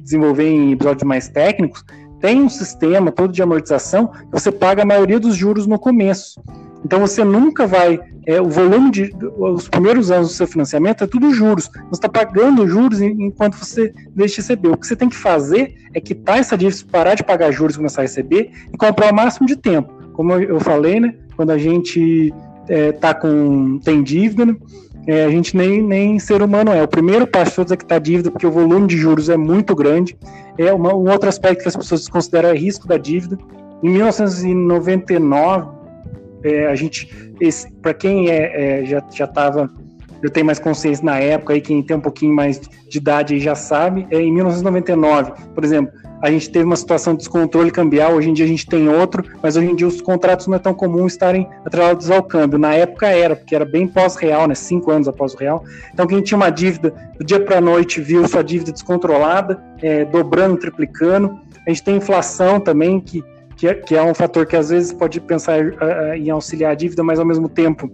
desenvolver 0.00 0.48
em 0.48 0.72
episódios 0.72 1.02
mais 1.02 1.28
técnicos, 1.28 1.84
tem 2.24 2.40
um 2.40 2.48
sistema 2.48 3.12
todo 3.12 3.34
de 3.34 3.42
amortização 3.42 4.10
você 4.32 4.50
paga 4.50 4.80
a 4.80 4.86
maioria 4.86 5.20
dos 5.20 5.36
juros 5.36 5.66
no 5.66 5.78
começo. 5.78 6.42
Então 6.82 6.98
você 6.98 7.22
nunca 7.22 7.66
vai. 7.66 8.00
É, 8.26 8.40
o 8.40 8.48
volume 8.48 8.90
de. 8.90 9.14
Os 9.36 9.68
primeiros 9.68 10.10
anos 10.10 10.28
do 10.28 10.32
seu 10.32 10.46
financiamento 10.46 11.04
é 11.04 11.06
tudo 11.06 11.34
juros. 11.34 11.70
Você 11.90 11.98
está 11.98 12.08
pagando 12.08 12.66
juros 12.66 13.02
enquanto 13.02 13.56
você 13.56 13.92
deixa 14.16 14.36
de 14.36 14.40
receber. 14.40 14.68
O 14.68 14.76
que 14.78 14.86
você 14.86 14.96
tem 14.96 15.10
que 15.10 15.16
fazer 15.16 15.74
é 15.92 16.00
quitar 16.00 16.38
essa 16.38 16.56
dívida, 16.56 16.82
parar 16.90 17.14
de 17.14 17.22
pagar 17.22 17.50
juros 17.50 17.74
e 17.74 17.78
começar 17.78 18.00
a 18.00 18.04
receber 18.04 18.50
e 18.72 18.76
comprar 18.78 19.12
o 19.12 19.14
máximo 19.14 19.46
de 19.46 19.56
tempo. 19.56 19.92
Como 20.14 20.32
eu 20.32 20.60
falei, 20.60 21.00
né? 21.00 21.14
Quando 21.36 21.50
a 21.50 21.58
gente 21.58 22.32
é, 22.70 22.92
tá 22.92 23.12
com. 23.12 23.78
tem 23.84 24.02
dívida, 24.02 24.46
né? 24.46 24.56
É, 25.06 25.24
a 25.24 25.30
gente 25.30 25.56
nem, 25.56 25.82
nem 25.82 26.18
ser 26.18 26.42
humano 26.42 26.72
é. 26.72 26.82
O 26.82 26.88
primeiro 26.88 27.26
passo 27.26 27.64
de 27.64 27.74
é 27.74 27.76
quitar 27.76 28.00
dívida, 28.00 28.30
porque 28.30 28.46
o 28.46 28.50
volume 28.50 28.86
de 28.86 28.96
juros 28.96 29.28
é 29.28 29.36
muito 29.36 29.74
grande. 29.74 30.16
É 30.56 30.72
uma, 30.72 30.94
um 30.94 31.10
outro 31.10 31.28
aspecto 31.28 31.62
que 31.62 31.68
as 31.68 31.76
pessoas 31.76 32.08
consideram 32.08 32.50
é 32.50 32.56
risco 32.56 32.88
da 32.88 32.96
dívida. 32.96 33.38
Em 33.82 33.90
1999, 33.90 35.68
é, 36.42 36.66
a 36.66 36.74
gente, 36.74 37.08
para 37.82 37.92
quem 37.92 38.30
é, 38.30 38.80
é, 38.80 38.84
já 38.84 39.02
já 39.12 39.24
estava, 39.24 39.70
eu 40.22 40.30
tenho 40.30 40.46
mais 40.46 40.58
consciência 40.58 41.04
na 41.04 41.18
época, 41.18 41.52
aí 41.52 41.60
quem 41.60 41.82
tem 41.82 41.96
um 41.96 42.00
pouquinho 42.00 42.34
mais 42.34 42.60
de 42.88 42.98
idade 42.98 43.34
aí 43.34 43.40
já 43.40 43.54
sabe, 43.54 44.06
é, 44.10 44.20
em 44.20 44.32
1999, 44.32 45.32
por 45.54 45.64
exemplo, 45.64 45.92
a 46.24 46.30
gente 46.30 46.48
teve 46.48 46.64
uma 46.64 46.74
situação 46.74 47.12
de 47.12 47.18
descontrole 47.18 47.70
cambial, 47.70 48.14
hoje 48.14 48.30
em 48.30 48.32
dia 48.32 48.46
a 48.46 48.48
gente 48.48 48.66
tem 48.66 48.88
outro, 48.88 49.22
mas 49.42 49.58
hoje 49.58 49.66
em 49.66 49.76
dia 49.76 49.86
os 49.86 50.00
contratos 50.00 50.46
não 50.46 50.54
é 50.54 50.58
tão 50.58 50.72
comum 50.72 51.06
estarem 51.06 51.46
atrelados 51.66 52.10
ao 52.10 52.22
câmbio. 52.22 52.58
Na 52.58 52.72
época 52.72 53.08
era, 53.08 53.36
porque 53.36 53.54
era 53.54 53.66
bem 53.66 53.86
pós-real, 53.86 54.48
né? 54.48 54.54
Cinco 54.54 54.90
anos 54.90 55.06
após 55.06 55.34
o 55.34 55.36
real. 55.36 55.62
Então 55.92 56.06
quem 56.06 56.22
tinha 56.22 56.36
uma 56.36 56.48
dívida 56.48 56.94
do 57.18 57.22
dia 57.22 57.38
para 57.38 57.58
a 57.58 57.60
noite 57.60 58.00
viu 58.00 58.26
sua 58.26 58.42
dívida 58.42 58.72
descontrolada, 58.72 59.62
é, 59.82 60.06
dobrando, 60.06 60.56
triplicando. 60.56 61.38
A 61.66 61.68
gente 61.68 61.84
tem 61.84 61.96
inflação 61.96 62.58
também, 62.58 63.00
que 63.00 63.22
que 63.54 63.68
é, 63.68 63.74
que 63.74 63.94
é 63.94 64.02
um 64.02 64.14
fator 64.14 64.46
que 64.46 64.56
às 64.56 64.70
vezes 64.70 64.94
pode 64.94 65.20
pensar 65.20 65.62
uh, 65.62 66.14
em 66.16 66.30
auxiliar 66.30 66.72
a 66.72 66.74
dívida, 66.74 67.04
mas 67.04 67.18
ao 67.18 67.24
mesmo 67.24 67.48
tempo, 67.48 67.88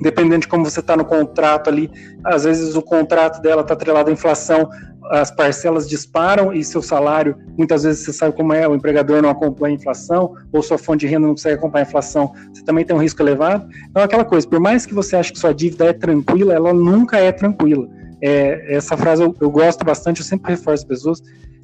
dependendo 0.00 0.40
de 0.40 0.48
como 0.48 0.64
você 0.64 0.80
está 0.80 0.96
no 0.96 1.04
contrato 1.04 1.70
ali, 1.70 1.90
às 2.24 2.44
vezes 2.44 2.74
o 2.74 2.82
contrato 2.82 3.40
dela 3.40 3.62
está 3.62 3.72
atrelado 3.72 4.10
à 4.10 4.12
inflação, 4.12 4.68
as 5.10 5.30
parcelas 5.30 5.88
disparam 5.88 6.52
e 6.52 6.64
seu 6.64 6.82
salário, 6.82 7.36
muitas 7.56 7.82
vezes 7.82 8.04
você 8.04 8.12
sabe 8.12 8.36
como 8.36 8.52
é, 8.52 8.66
o 8.66 8.74
empregador 8.74 9.22
não 9.22 9.30
acompanha 9.30 9.74
a 9.74 9.78
inflação, 9.78 10.34
ou 10.52 10.62
sua 10.62 10.78
fonte 10.78 11.00
de 11.00 11.06
renda 11.06 11.26
não 11.26 11.34
consegue 11.34 11.56
acompanhar 11.56 11.84
a 11.84 11.88
inflação, 11.88 12.32
você 12.52 12.64
também 12.64 12.84
tem 12.84 12.94
um 12.94 12.98
risco 13.00 13.22
elevado. 13.22 13.68
Então, 13.90 14.02
aquela 14.02 14.24
coisa, 14.24 14.46
por 14.48 14.60
mais 14.60 14.84
que 14.86 14.94
você 14.94 15.16
ache 15.16 15.32
que 15.32 15.38
sua 15.38 15.52
dívida 15.52 15.86
é 15.86 15.92
tranquila, 15.92 16.54
ela 16.54 16.72
nunca 16.72 17.18
é 17.18 17.32
tranquila. 17.32 17.88
É, 18.20 18.74
essa 18.74 18.96
frase 18.96 19.22
eu, 19.22 19.34
eu 19.40 19.50
gosto 19.50 19.84
bastante, 19.84 20.20
eu 20.20 20.26
sempre 20.26 20.52
reforço 20.52 20.84
as 20.84 20.88
pessoas, 20.88 21.22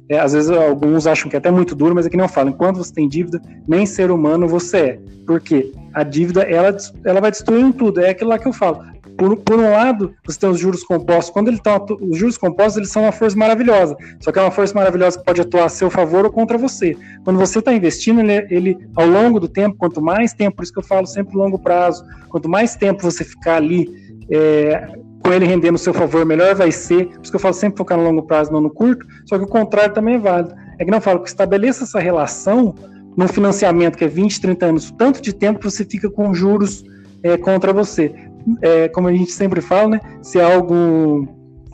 é, 0.09 0.19
às 0.19 0.33
vezes 0.33 0.49
alguns 0.49 1.07
acham 1.07 1.29
que 1.29 1.35
é 1.35 1.39
até 1.39 1.49
muito 1.49 1.75
duro, 1.75 1.95
mas 1.95 2.05
é 2.05 2.09
que 2.09 2.17
não 2.17 2.27
falo. 2.27 2.49
Enquanto 2.49 2.77
você 2.77 2.93
tem 2.93 3.07
dívida, 3.07 3.41
nem 3.67 3.85
ser 3.85 4.11
humano 4.11 4.47
você 4.47 4.77
é. 4.77 4.99
Por 5.25 5.39
quê? 5.39 5.71
A 5.93 6.03
dívida, 6.03 6.41
ela, 6.41 6.75
ela 7.05 7.21
vai 7.21 7.31
destruindo 7.31 7.73
tudo. 7.73 8.01
É 8.01 8.09
aquilo 8.09 8.29
lá 8.29 8.37
que 8.37 8.47
eu 8.47 8.53
falo. 8.53 8.83
Por, 9.17 9.37
por 9.37 9.59
um 9.59 9.71
lado, 9.71 10.13
você 10.25 10.39
tem 10.39 10.49
os 10.49 10.59
juros 10.59 10.83
compostos. 10.83 11.33
Quando 11.33 11.47
ele 11.47 11.59
tá, 11.59 11.79
os 12.01 12.17
juros 12.17 12.37
compostos, 12.37 12.77
eles 12.77 12.89
são 12.89 13.03
uma 13.03 13.11
força 13.11 13.37
maravilhosa. 13.37 13.95
Só 14.19 14.31
que 14.31 14.39
é 14.39 14.41
uma 14.41 14.51
força 14.51 14.73
maravilhosa 14.73 15.19
que 15.19 15.25
pode 15.25 15.41
atuar 15.41 15.65
a 15.65 15.69
seu 15.69 15.89
favor 15.89 16.25
ou 16.25 16.31
contra 16.31 16.57
você. 16.57 16.97
Quando 17.23 17.37
você 17.37 17.59
está 17.59 17.73
investindo, 17.73 18.21
ele, 18.21 18.47
ele, 18.49 18.77
ao 18.95 19.05
longo 19.05 19.39
do 19.39 19.47
tempo, 19.47 19.75
quanto 19.77 20.01
mais 20.01 20.33
tempo, 20.33 20.57
por 20.57 20.63
isso 20.63 20.73
que 20.73 20.79
eu 20.79 20.83
falo 20.83 21.05
sempre 21.05 21.37
longo 21.37 21.59
prazo, 21.59 22.03
quanto 22.29 22.49
mais 22.49 22.75
tempo 22.75 23.03
você 23.03 23.23
ficar 23.23 23.57
ali 23.57 23.87
é, 24.31 24.87
com 25.23 25.31
ele 25.31 25.45
rendendo 25.45 25.75
o 25.75 25.79
seu 25.79 25.93
favor, 25.93 26.25
melhor 26.25 26.55
vai 26.55 26.71
ser. 26.71 27.07
Por 27.07 27.21
isso 27.21 27.31
que 27.31 27.35
eu 27.35 27.39
falo 27.39 27.53
sempre 27.53 27.77
focar 27.77 27.97
no 27.97 28.03
longo 28.03 28.23
prazo, 28.23 28.51
não 28.51 28.61
no 28.61 28.69
curto. 28.69 29.05
Só 29.25 29.37
que 29.37 29.45
o 29.45 29.47
contrário 29.47 29.93
também 29.93 30.15
é 30.15 30.19
válido. 30.19 30.55
É 30.79 30.85
que 30.85 30.91
não 30.91 30.99
falo 30.99 31.21
que 31.21 31.29
estabeleça 31.29 31.83
essa 31.83 31.99
relação 31.99 32.73
num 33.15 33.27
financiamento 33.27 33.97
que 33.97 34.03
é 34.03 34.07
20, 34.07 34.41
30 34.41 34.65
anos, 34.65 34.91
tanto 34.91 35.21
de 35.21 35.33
tempo 35.33 35.69
você 35.69 35.85
fica 35.85 36.09
com 36.09 36.33
juros 36.33 36.83
é, 37.21 37.37
contra 37.37 37.71
você. 37.71 38.13
É, 38.61 38.87
como 38.89 39.07
a 39.07 39.13
gente 39.13 39.31
sempre 39.31 39.61
fala, 39.61 39.89
né? 39.89 40.01
Se 40.21 40.39
algo 40.39 41.27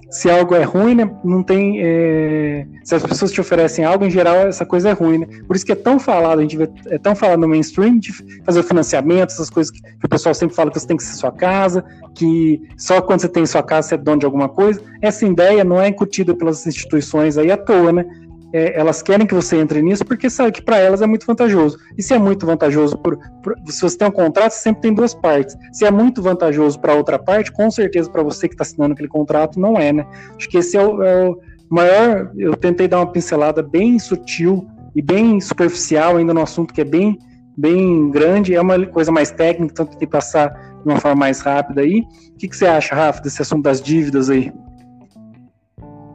se 0.09 0.29
algo 0.29 0.55
é 0.55 0.63
ruim, 0.63 0.95
né, 0.95 1.09
não 1.23 1.43
tem. 1.43 1.79
É, 1.79 2.65
se 2.83 2.95
as 2.95 3.03
pessoas 3.03 3.31
te 3.31 3.39
oferecem 3.39 3.85
algo, 3.85 4.03
em 4.05 4.09
geral, 4.09 4.47
essa 4.47 4.65
coisa 4.65 4.89
é 4.89 4.91
ruim, 4.91 5.19
né? 5.19 5.27
Por 5.45 5.55
isso 5.55 5.65
que 5.65 5.71
é 5.71 5.75
tão 5.75 5.99
falado, 5.99 6.39
a 6.39 6.41
gente 6.41 6.57
vê, 6.57 6.67
é 6.87 6.97
tão 6.97 7.15
falado 7.15 7.39
no 7.39 7.47
mainstream 7.47 7.99
de 7.99 8.11
fazer 8.43 8.63
financiamento, 8.63 9.29
essas 9.29 9.51
coisas 9.51 9.71
que, 9.71 9.79
que, 9.79 10.05
o 10.05 10.09
pessoal 10.09 10.33
sempre 10.33 10.55
fala 10.55 10.71
que 10.71 10.79
você 10.79 10.87
tem 10.87 10.97
que 10.97 11.03
ser 11.03 11.13
sua 11.13 11.31
casa, 11.31 11.85
que 12.15 12.59
só 12.75 13.01
quando 13.01 13.21
você 13.21 13.29
tem 13.29 13.45
sua 13.45 13.61
casa 13.61 13.89
você 13.89 13.95
é 13.95 13.97
dono 13.97 14.19
de 14.19 14.25
alguma 14.25 14.49
coisa. 14.49 14.81
Essa 14.99 15.27
ideia 15.27 15.63
não 15.63 15.79
é 15.79 15.87
incutida 15.87 16.33
pelas 16.33 16.65
instituições 16.65 17.37
aí 17.37 17.51
à 17.51 17.57
toa, 17.57 17.91
né? 17.91 18.05
É, 18.53 18.79
elas 18.79 19.01
querem 19.01 19.27
que 19.27 19.33
você 19.33 19.57
entre 19.57 19.81
nisso 19.81 20.03
porque 20.03 20.29
sabe 20.29 20.51
que 20.51 20.61
para 20.61 20.77
elas 20.77 21.01
é 21.01 21.07
muito 21.07 21.25
vantajoso. 21.25 21.77
E 21.97 22.03
se 22.03 22.13
é 22.13 22.19
muito 22.19 22.45
vantajoso, 22.45 22.97
por, 22.97 23.17
por, 23.43 23.55
se 23.67 23.81
você 23.81 23.97
tem 23.97 24.07
um 24.07 24.11
contrato, 24.11 24.51
sempre 24.51 24.81
tem 24.81 24.93
duas 24.93 25.13
partes. 25.13 25.55
Se 25.71 25.85
é 25.85 25.91
muito 25.91 26.21
vantajoso 26.21 26.79
para 26.79 26.93
outra 26.93 27.19
parte, 27.19 27.51
com 27.51 27.69
certeza 27.69 28.09
para 28.09 28.23
você 28.23 28.47
que 28.47 28.55
está 28.55 28.63
assinando 28.63 28.93
aquele 28.93 29.07
contrato 29.07 29.59
não 29.59 29.77
é, 29.77 29.93
né? 29.93 30.05
Acho 30.35 30.49
que 30.49 30.57
esse 30.57 30.75
é 30.75 30.81
o, 30.81 31.03
é 31.03 31.29
o, 31.29 31.39
maior. 31.69 32.31
Eu 32.37 32.55
tentei 32.55 32.87
dar 32.87 32.97
uma 32.99 33.11
pincelada 33.11 33.61
bem 33.61 33.99
sutil 33.99 34.67
e 34.95 35.01
bem 35.01 35.39
superficial 35.39 36.17
ainda 36.17 36.33
no 36.33 36.41
assunto 36.41 36.73
que 36.73 36.81
é 36.81 36.85
bem 36.85 37.17
bem 37.55 38.09
grande, 38.09 38.55
é 38.55 38.61
uma 38.61 38.85
coisa 38.85 39.11
mais 39.11 39.31
técnica, 39.31 39.73
então 39.73 39.85
tem 39.85 39.99
que 39.99 40.07
passar 40.07 40.47
de 40.47 40.89
uma 40.89 40.97
forma 40.97 41.19
mais 41.19 41.41
rápida 41.41 41.81
aí. 41.81 42.05
O 42.33 42.37
que, 42.37 42.47
que 42.47 42.55
você 42.55 42.65
acha, 42.65 42.95
Rafa, 42.95 43.21
desse 43.21 43.41
assunto 43.41 43.63
das 43.63 43.81
dívidas 43.81 44.29
aí? 44.29 44.49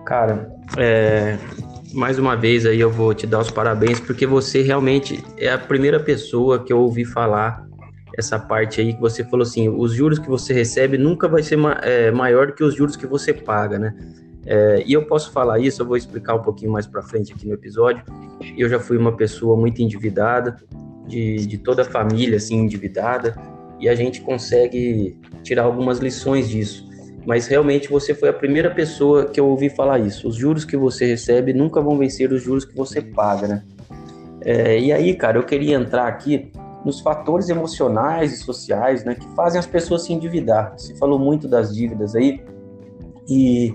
Cara, 0.07 0.51
é, 0.79 1.37
mais 1.95 2.19
uma 2.19 2.37
vez 2.37 2.67
aí 2.67 2.81
eu 2.81 2.91
vou 2.91 3.15
te 3.15 3.27
dar 3.27 3.41
os 3.41 3.51
parabéns, 3.51 4.01
porque 4.01 4.27
você 4.27 4.63
realmente 4.63 5.23
é 5.39 5.51
a 5.51 5.59
primeira 5.59 6.01
pessoa 6.01 6.63
que 6.63 6.73
eu 6.73 6.81
ouvi 6.81 7.05
falar 7.05 7.67
essa 8.17 8.39
parte 8.39 8.81
aí 8.81 8.93
que 8.93 9.01
você 9.01 9.25
falou 9.25 9.43
assim, 9.43 9.69
os 9.69 9.93
juros 9.93 10.19
que 10.19 10.29
você 10.29 10.53
recebe 10.53 10.99
nunca 10.99 11.29
vai 11.29 11.43
ser 11.43 11.57
ma 11.57 11.73
é, 11.83 12.11
maior 12.11 12.53
que 12.53 12.63
os 12.63 12.75
juros 12.75 12.97
que 12.97 13.07
você 13.07 13.33
paga, 13.33 13.79
né? 13.79 13.95
É, 14.47 14.85
e 14.87 14.93
eu 14.93 15.07
posso 15.07 15.33
falar 15.33 15.59
isso, 15.59 15.83
eu 15.83 15.87
vou 15.87 15.97
explicar 15.97 16.35
um 16.35 16.43
pouquinho 16.43 16.71
mais 16.71 16.87
para 16.87 17.03
frente 17.03 17.33
aqui 17.33 17.47
no 17.47 17.55
episódio. 17.55 18.05
Eu 18.57 18.69
já 18.69 18.79
fui 18.79 18.97
uma 18.97 19.17
pessoa 19.17 19.57
muito 19.57 19.81
endividada, 19.81 20.57
de, 21.07 21.47
de 21.47 21.59
toda 21.59 21.83
a 21.83 21.85
família 21.85 22.37
assim 22.37 22.57
endividada, 22.57 23.35
e 23.81 23.89
a 23.89 23.95
gente 23.95 24.21
consegue 24.21 25.19
tirar 25.43 25.65
algumas 25.65 25.99
lições 25.99 26.49
disso 26.49 26.94
mas 27.27 27.47
realmente 27.47 27.89
você 27.89 28.15
foi 28.15 28.29
a 28.29 28.33
primeira 28.33 28.71
pessoa 28.71 29.27
que 29.27 29.41
eu 29.41 29.47
ouvi 29.49 29.71
falar 29.71 29.99
isso. 29.99 30.29
Os 30.29 30.37
juros 30.37 30.65
que 30.65 30.77
você 30.77 31.07
recebe 31.07 31.53
nunca 31.53 31.81
vão 31.81 31.97
vencer 31.97 32.33
os 32.33 32.43
juros 32.43 32.65
que 32.65 32.77
você 32.77 33.01
paga, 33.01 33.49
né? 33.49 33.63
É, 34.43 34.79
e 34.79 34.93
aí, 34.93 35.15
cara, 35.15 35.39
eu 35.39 35.43
queria 35.43 35.75
entrar 35.77 36.07
aqui 36.07 36.53
nos 36.85 37.01
fatores 37.01 37.49
emocionais 37.49 38.33
e 38.33 38.37
sociais, 38.37 39.05
né, 39.05 39.15
que 39.15 39.27
fazem 39.35 39.59
as 39.59 39.67
pessoas 39.67 40.03
se 40.03 40.13
endividar. 40.13 40.75
Você 40.77 40.95
falou 40.97 41.19
muito 41.19 41.49
das 41.49 41.75
dívidas 41.75 42.15
aí 42.15 42.45
e 43.27 43.75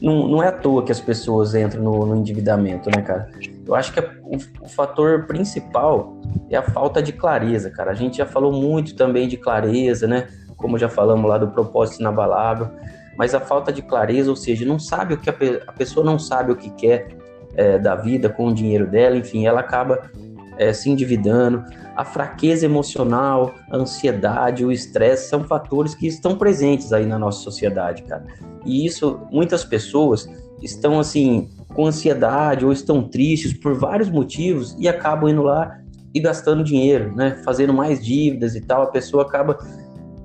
não, 0.00 0.28
não 0.28 0.42
é 0.42 0.48
à 0.48 0.52
toa 0.52 0.84
que 0.84 0.92
as 0.92 1.00
pessoas 1.00 1.54
entram 1.54 1.82
no, 1.82 2.04
no 2.04 2.16
endividamento, 2.16 2.90
né, 2.94 3.00
cara? 3.00 3.30
Eu 3.66 3.74
acho 3.74 3.94
que 3.94 4.00
a, 4.00 4.12
o, 4.22 4.36
o 4.60 4.68
fator 4.68 5.26
principal 5.26 6.18
é 6.50 6.56
a 6.56 6.62
falta 6.62 7.02
de 7.02 7.12
clareza, 7.12 7.70
cara. 7.70 7.92
A 7.92 7.94
gente 7.94 8.18
já 8.18 8.26
falou 8.26 8.52
muito 8.52 8.94
também 8.94 9.26
de 9.26 9.38
clareza, 9.38 10.06
né? 10.06 10.28
Como 10.64 10.78
já 10.78 10.88
falamos 10.88 11.28
lá 11.28 11.36
do 11.36 11.48
propósito 11.48 12.00
inabalável, 12.00 12.70
mas 13.18 13.34
a 13.34 13.40
falta 13.40 13.70
de 13.70 13.82
clareza, 13.82 14.30
ou 14.30 14.34
seja, 14.34 14.64
não 14.64 14.78
sabe 14.78 15.12
o 15.12 15.18
que 15.18 15.28
a, 15.28 15.32
pe 15.32 15.60
a 15.66 15.72
pessoa 15.72 16.02
não 16.06 16.18
sabe 16.18 16.52
o 16.52 16.56
que 16.56 16.70
quer 16.70 17.08
é, 17.54 17.78
da 17.78 17.94
vida 17.94 18.30
com 18.30 18.46
o 18.46 18.54
dinheiro 18.54 18.86
dela, 18.86 19.14
enfim, 19.14 19.44
ela 19.44 19.60
acaba 19.60 20.08
é, 20.56 20.72
se 20.72 20.88
endividando. 20.88 21.62
A 21.94 22.02
fraqueza 22.02 22.64
emocional, 22.64 23.52
a 23.70 23.76
ansiedade, 23.76 24.64
o 24.64 24.72
estresse 24.72 25.28
são 25.28 25.44
fatores 25.44 25.94
que 25.94 26.06
estão 26.06 26.34
presentes 26.34 26.94
aí 26.94 27.04
na 27.04 27.18
nossa 27.18 27.42
sociedade, 27.42 28.02
cara. 28.04 28.24
E 28.64 28.86
isso, 28.86 29.20
muitas 29.30 29.66
pessoas 29.66 30.26
estão 30.62 30.98
assim 30.98 31.50
com 31.74 31.84
ansiedade 31.84 32.64
ou 32.64 32.72
estão 32.72 33.02
tristes 33.02 33.52
por 33.52 33.74
vários 33.74 34.08
motivos 34.08 34.74
e 34.78 34.88
acabam 34.88 35.28
indo 35.28 35.42
lá 35.42 35.78
e 36.14 36.20
gastando 36.20 36.64
dinheiro, 36.64 37.14
né? 37.14 37.42
Fazendo 37.44 37.74
mais 37.74 38.02
dívidas 38.02 38.56
e 38.56 38.62
tal. 38.62 38.84
A 38.84 38.86
pessoa 38.86 39.24
acaba 39.24 39.58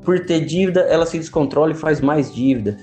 por 0.09 0.19
ter 0.25 0.43
dívida, 0.43 0.79
ela 0.89 1.05
se 1.05 1.19
descontrola 1.19 1.71
e 1.71 1.75
faz 1.75 2.01
mais 2.01 2.33
dívida. 2.33 2.75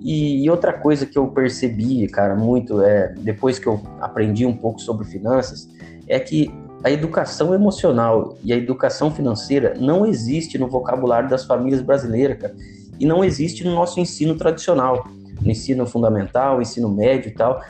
E, 0.00 0.42
e, 0.42 0.50
outra 0.50 0.72
coisa 0.72 1.04
que 1.04 1.18
eu 1.18 1.26
percebi, 1.28 2.08
cara, 2.08 2.34
muito 2.34 2.80
é 2.80 3.12
depois 3.18 3.58
que 3.58 3.66
eu 3.66 3.82
aprendi 4.00 4.46
um 4.46 4.56
pouco 4.56 4.80
sobre 4.80 5.06
finanças, 5.06 5.68
é 6.08 6.18
que 6.18 6.50
a 6.82 6.90
educação 6.90 7.54
emocional 7.54 8.38
e 8.42 8.50
a 8.50 8.56
educação 8.56 9.10
financeira 9.10 9.74
não 9.78 10.06
existe 10.06 10.56
no 10.56 10.66
vocabulário 10.66 11.28
das 11.28 11.44
famílias 11.44 11.82
brasileiras, 11.82 12.38
cara, 12.38 12.56
e 12.98 13.04
não 13.04 13.22
existe 13.22 13.62
no 13.62 13.74
nosso 13.74 14.00
ensino 14.00 14.34
tradicional, 14.34 15.06
no 15.42 15.50
ensino 15.50 15.86
fundamental, 15.86 16.62
ensino 16.62 16.88
médio 16.88 17.28
e 17.28 17.34
tal. 17.34 17.60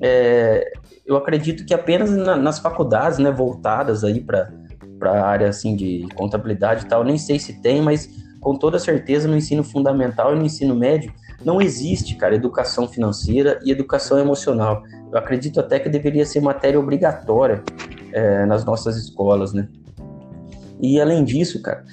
É, 0.00 0.72
eu 1.06 1.16
acredito 1.16 1.64
que 1.64 1.72
apenas 1.72 2.10
na, 2.10 2.34
nas 2.34 2.58
faculdades, 2.58 3.20
né, 3.20 3.30
voltadas 3.30 4.02
aí 4.02 4.20
para 4.20 4.50
para 4.98 5.12
a 5.12 5.26
área 5.26 5.48
assim 5.48 5.74
de 5.74 6.06
contabilidade 6.14 6.84
e 6.84 6.88
tal, 6.88 7.02
nem 7.02 7.16
sei 7.16 7.38
se 7.38 7.54
tem, 7.62 7.80
mas 7.80 8.19
com 8.40 8.56
toda 8.56 8.78
certeza 8.78 9.28
no 9.28 9.36
ensino 9.36 9.62
fundamental 9.62 10.34
e 10.34 10.38
no 10.38 10.44
ensino 10.44 10.74
médio 10.74 11.12
não 11.44 11.60
existe, 11.60 12.16
cara, 12.16 12.34
educação 12.34 12.88
financeira 12.88 13.58
e 13.64 13.70
educação 13.70 14.18
emocional. 14.18 14.82
Eu 15.10 15.18
acredito 15.18 15.60
até 15.60 15.78
que 15.78 15.88
deveria 15.88 16.24
ser 16.24 16.40
matéria 16.40 16.78
obrigatória 16.78 17.62
é, 18.12 18.44
nas 18.46 18.64
nossas 18.64 18.96
escolas, 18.96 19.52
né? 19.52 19.68
E 20.80 21.00
além 21.00 21.24
disso, 21.24 21.60
cara, 21.62 21.84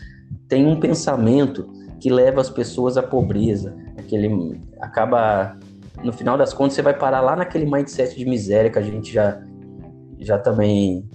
tem 0.48 0.66
um 0.66 0.80
pensamento 0.80 1.70
que 2.00 2.10
leva 2.10 2.42
as 2.42 2.50
pessoas 2.50 2.98
à 2.98 3.04
pobreza, 3.04 3.76
aquele 3.98 4.62
acaba 4.80 5.58
no 6.04 6.14
final 6.14 6.38
das 6.38 6.54
contas 6.54 6.76
você 6.76 6.82
vai 6.82 6.94
parar 6.94 7.22
lá 7.22 7.36
naquele 7.36 7.66
mindset 7.66 8.16
de 8.16 8.26
miséria 8.26 8.70
que 8.70 8.78
a 8.78 8.84
gente 8.84 9.12
já 9.12 9.42
já 10.20 10.38
também 10.38 11.10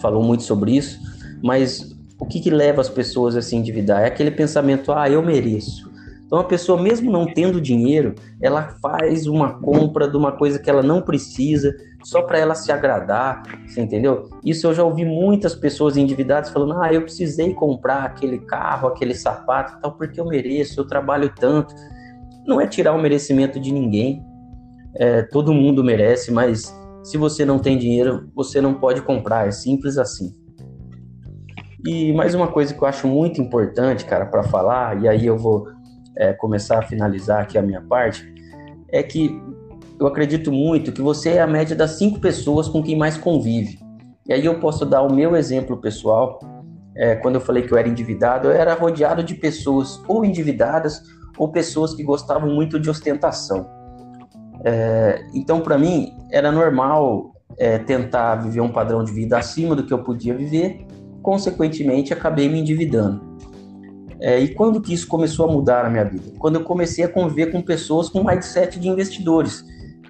falou 0.00 0.22
muito 0.22 0.42
sobre 0.42 0.76
isso, 0.76 1.00
mas 1.42 1.91
o 2.22 2.24
que, 2.24 2.38
que 2.38 2.50
leva 2.50 2.80
as 2.80 2.88
pessoas 2.88 3.34
a 3.34 3.42
se 3.42 3.56
endividar? 3.56 4.02
É 4.02 4.06
aquele 4.06 4.30
pensamento, 4.30 4.92
ah, 4.92 5.10
eu 5.10 5.20
mereço. 5.20 5.90
Então 6.24 6.38
a 6.38 6.44
pessoa, 6.44 6.80
mesmo 6.80 7.10
não 7.10 7.26
tendo 7.26 7.60
dinheiro, 7.60 8.14
ela 8.40 8.76
faz 8.80 9.26
uma 9.26 9.54
compra 9.58 10.08
de 10.08 10.16
uma 10.16 10.30
coisa 10.30 10.56
que 10.56 10.70
ela 10.70 10.84
não 10.84 11.02
precisa, 11.02 11.74
só 12.04 12.22
para 12.22 12.38
ela 12.38 12.54
se 12.54 12.70
agradar, 12.70 13.42
você 13.66 13.80
entendeu? 13.80 14.28
Isso 14.44 14.68
eu 14.68 14.72
já 14.72 14.84
ouvi 14.84 15.04
muitas 15.04 15.56
pessoas 15.56 15.96
endividadas 15.96 16.50
falando: 16.50 16.80
ah, 16.80 16.92
eu 16.92 17.02
precisei 17.02 17.52
comprar 17.52 18.04
aquele 18.04 18.38
carro, 18.38 18.86
aquele 18.86 19.16
sapato, 19.16 19.80
tal, 19.82 19.96
porque 19.96 20.20
eu 20.20 20.24
mereço, 20.24 20.80
eu 20.80 20.86
trabalho 20.86 21.28
tanto. 21.34 21.74
Não 22.46 22.60
é 22.60 22.68
tirar 22.68 22.92
o 22.92 23.02
merecimento 23.02 23.58
de 23.58 23.72
ninguém, 23.72 24.24
é, 24.94 25.22
todo 25.22 25.52
mundo 25.52 25.82
merece, 25.82 26.30
mas 26.30 26.72
se 27.02 27.18
você 27.18 27.44
não 27.44 27.58
tem 27.58 27.76
dinheiro, 27.76 28.30
você 28.32 28.60
não 28.60 28.74
pode 28.74 29.02
comprar, 29.02 29.48
é 29.48 29.50
simples 29.50 29.98
assim. 29.98 30.32
E 31.84 32.12
mais 32.12 32.32
uma 32.34 32.46
coisa 32.46 32.72
que 32.72 32.80
eu 32.80 32.86
acho 32.86 33.08
muito 33.08 33.40
importante, 33.40 34.04
cara, 34.04 34.26
para 34.26 34.44
falar, 34.44 35.02
e 35.02 35.08
aí 35.08 35.26
eu 35.26 35.36
vou 35.36 35.66
é, 36.16 36.32
começar 36.32 36.78
a 36.78 36.82
finalizar 36.82 37.42
aqui 37.42 37.58
a 37.58 37.62
minha 37.62 37.80
parte, 37.80 38.32
é 38.88 39.02
que 39.02 39.42
eu 39.98 40.06
acredito 40.06 40.52
muito 40.52 40.92
que 40.92 41.02
você 41.02 41.30
é 41.30 41.40
a 41.40 41.46
média 41.46 41.74
das 41.74 41.92
cinco 41.92 42.20
pessoas 42.20 42.68
com 42.68 42.82
quem 42.82 42.96
mais 42.96 43.16
convive. 43.16 43.80
E 44.28 44.32
aí 44.32 44.44
eu 44.44 44.60
posso 44.60 44.86
dar 44.86 45.02
o 45.02 45.12
meu 45.12 45.34
exemplo 45.34 45.76
pessoal. 45.76 46.38
É, 46.94 47.16
quando 47.16 47.36
eu 47.36 47.40
falei 47.40 47.64
que 47.64 47.72
eu 47.72 47.78
era 47.78 47.88
endividado, 47.88 48.48
eu 48.48 48.52
era 48.52 48.74
rodeado 48.74 49.24
de 49.24 49.34
pessoas 49.34 50.00
ou 50.06 50.24
endividadas 50.24 51.02
ou 51.36 51.50
pessoas 51.50 51.94
que 51.94 52.04
gostavam 52.04 52.54
muito 52.54 52.78
de 52.78 52.88
ostentação. 52.88 53.66
É, 54.64 55.24
então, 55.34 55.60
para 55.60 55.76
mim, 55.76 56.16
era 56.30 56.52
normal 56.52 57.32
é, 57.58 57.78
tentar 57.78 58.36
viver 58.36 58.60
um 58.60 58.70
padrão 58.70 59.02
de 59.02 59.12
vida 59.12 59.36
acima 59.36 59.74
do 59.74 59.84
que 59.84 59.92
eu 59.92 60.04
podia 60.04 60.34
viver 60.34 60.86
consequentemente 61.22 62.12
acabei 62.12 62.48
me 62.48 62.60
endividando. 62.60 63.32
É, 64.20 64.38
e 64.38 64.54
quando 64.54 64.80
que 64.80 64.94
isso 64.94 65.08
começou 65.08 65.48
a 65.48 65.52
mudar 65.52 65.82
na 65.84 65.90
minha 65.90 66.04
vida? 66.04 66.32
Quando 66.38 66.56
eu 66.56 66.64
comecei 66.64 67.04
a 67.04 67.08
conviver 67.08 67.50
com 67.50 67.60
pessoas 67.60 68.08
com 68.08 68.22
mindset 68.22 68.78
de 68.78 68.88
investidores, 68.88 69.64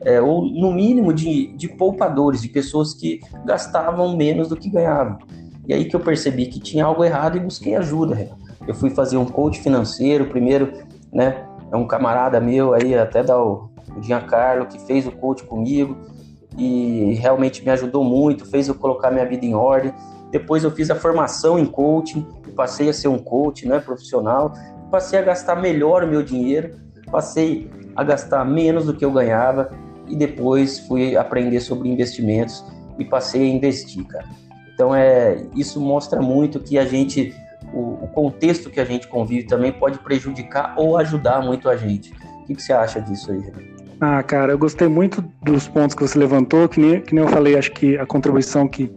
é, 0.04 0.20
ou 0.20 0.44
no 0.44 0.72
mínimo 0.72 1.12
de, 1.12 1.48
de 1.56 1.68
poupadores, 1.68 2.42
de 2.42 2.48
pessoas 2.48 2.92
que 2.92 3.20
gastavam 3.44 4.16
menos 4.16 4.48
do 4.48 4.56
que 4.56 4.68
ganhavam. 4.68 5.18
E 5.66 5.72
aí 5.72 5.84
que 5.84 5.94
eu 5.94 6.00
percebi 6.00 6.46
que 6.46 6.60
tinha 6.60 6.84
algo 6.84 7.04
errado 7.04 7.36
e 7.36 7.40
busquei 7.40 7.74
ajuda. 7.76 8.28
Eu 8.66 8.74
fui 8.74 8.90
fazer 8.90 9.16
um 9.16 9.24
coach 9.24 9.60
financeiro, 9.60 10.26
primeiro, 10.26 10.72
né? 11.12 11.46
É 11.70 11.76
um 11.76 11.86
camarada 11.86 12.40
meu 12.40 12.74
aí, 12.74 12.94
até 12.94 13.22
da 13.22 13.42
o, 13.42 13.70
o 13.96 14.02
Giancarlo, 14.02 14.66
que 14.66 14.78
fez 14.80 15.06
o 15.06 15.12
coach 15.12 15.44
comigo 15.44 15.96
e 16.58 17.14
realmente 17.14 17.64
me 17.64 17.70
ajudou 17.70 18.04
muito, 18.04 18.44
fez 18.44 18.68
eu 18.68 18.74
colocar 18.74 19.10
minha 19.10 19.24
vida 19.24 19.46
em 19.46 19.54
ordem. 19.54 19.92
Depois 20.32 20.64
eu 20.64 20.70
fiz 20.70 20.90
a 20.90 20.96
formação 20.96 21.58
em 21.58 21.66
coaching, 21.66 22.26
passei 22.56 22.88
a 22.88 22.92
ser 22.92 23.08
um 23.08 23.18
coach 23.18 23.68
né, 23.68 23.78
profissional, 23.78 24.52
passei 24.90 25.18
a 25.18 25.22
gastar 25.22 25.56
melhor 25.56 26.02
o 26.02 26.08
meu 26.08 26.22
dinheiro, 26.22 26.74
passei 27.10 27.70
a 27.94 28.02
gastar 28.02 28.44
menos 28.44 28.86
do 28.86 28.94
que 28.94 29.04
eu 29.04 29.12
ganhava 29.12 29.70
e 30.08 30.16
depois 30.16 30.80
fui 30.80 31.16
aprender 31.16 31.60
sobre 31.60 31.88
investimentos 31.88 32.64
e 32.98 33.04
passei 33.04 33.42
a 33.42 33.54
investir, 33.54 34.04
cara. 34.06 34.26
Então 34.74 34.94
é 34.94 35.44
isso 35.54 35.78
mostra 35.80 36.20
muito 36.20 36.58
que 36.58 36.78
a 36.78 36.84
gente 36.84 37.34
o, 37.72 38.04
o 38.04 38.08
contexto 38.08 38.70
que 38.70 38.80
a 38.80 38.84
gente 38.84 39.06
convive 39.08 39.44
também 39.44 39.70
pode 39.70 39.98
prejudicar 39.98 40.74
ou 40.76 40.96
ajudar 40.96 41.42
muito 41.42 41.68
a 41.68 41.76
gente. 41.76 42.12
O 42.42 42.46
que, 42.46 42.54
que 42.54 42.62
você 42.62 42.72
acha 42.72 43.00
disso 43.00 43.30
aí? 43.30 43.42
Ah, 44.00 44.22
cara, 44.22 44.52
eu 44.52 44.58
gostei 44.58 44.88
muito 44.88 45.22
dos 45.42 45.68
pontos 45.68 45.94
que 45.94 46.02
você 46.02 46.18
levantou, 46.18 46.68
que 46.68 46.80
nem, 46.80 47.00
que 47.00 47.14
nem 47.14 47.22
eu 47.22 47.30
falei, 47.30 47.56
acho 47.56 47.70
que 47.70 47.96
a 47.96 48.04
contribuição 48.04 48.66
que, 48.66 48.92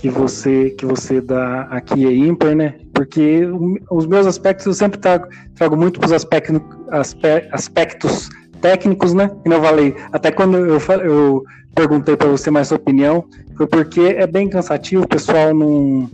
que 0.00 0.08
você 0.08 0.70
que 0.70 0.86
você 0.86 1.20
dá 1.20 1.62
aqui 1.70 2.06
é 2.06 2.12
ímpar, 2.12 2.54
né? 2.54 2.74
Porque 2.94 3.42
os 3.90 4.06
meus 4.06 4.26
aspectos 4.26 4.66
eu 4.66 4.74
sempre 4.74 4.98
trago, 4.98 5.28
trago 5.54 5.76
muito 5.76 6.00
para 6.00 6.06
os 6.06 6.12
aspectos, 6.12 6.60
aspectos 7.52 8.30
técnicos, 8.60 9.12
né? 9.12 9.30
E 9.44 9.48
não 9.48 9.62
falei. 9.62 9.94
Até 10.12 10.30
quando 10.30 10.56
eu, 10.56 10.78
eu 11.04 11.44
perguntei 11.74 12.16
para 12.16 12.28
você 12.28 12.50
mais 12.50 12.68
sua 12.68 12.78
opinião, 12.78 13.24
foi 13.56 13.66
porque 13.66 14.00
é 14.00 14.26
bem 14.26 14.48
cansativo, 14.48 15.04
o 15.04 15.08
pessoal 15.08 15.54
não, 15.54 16.10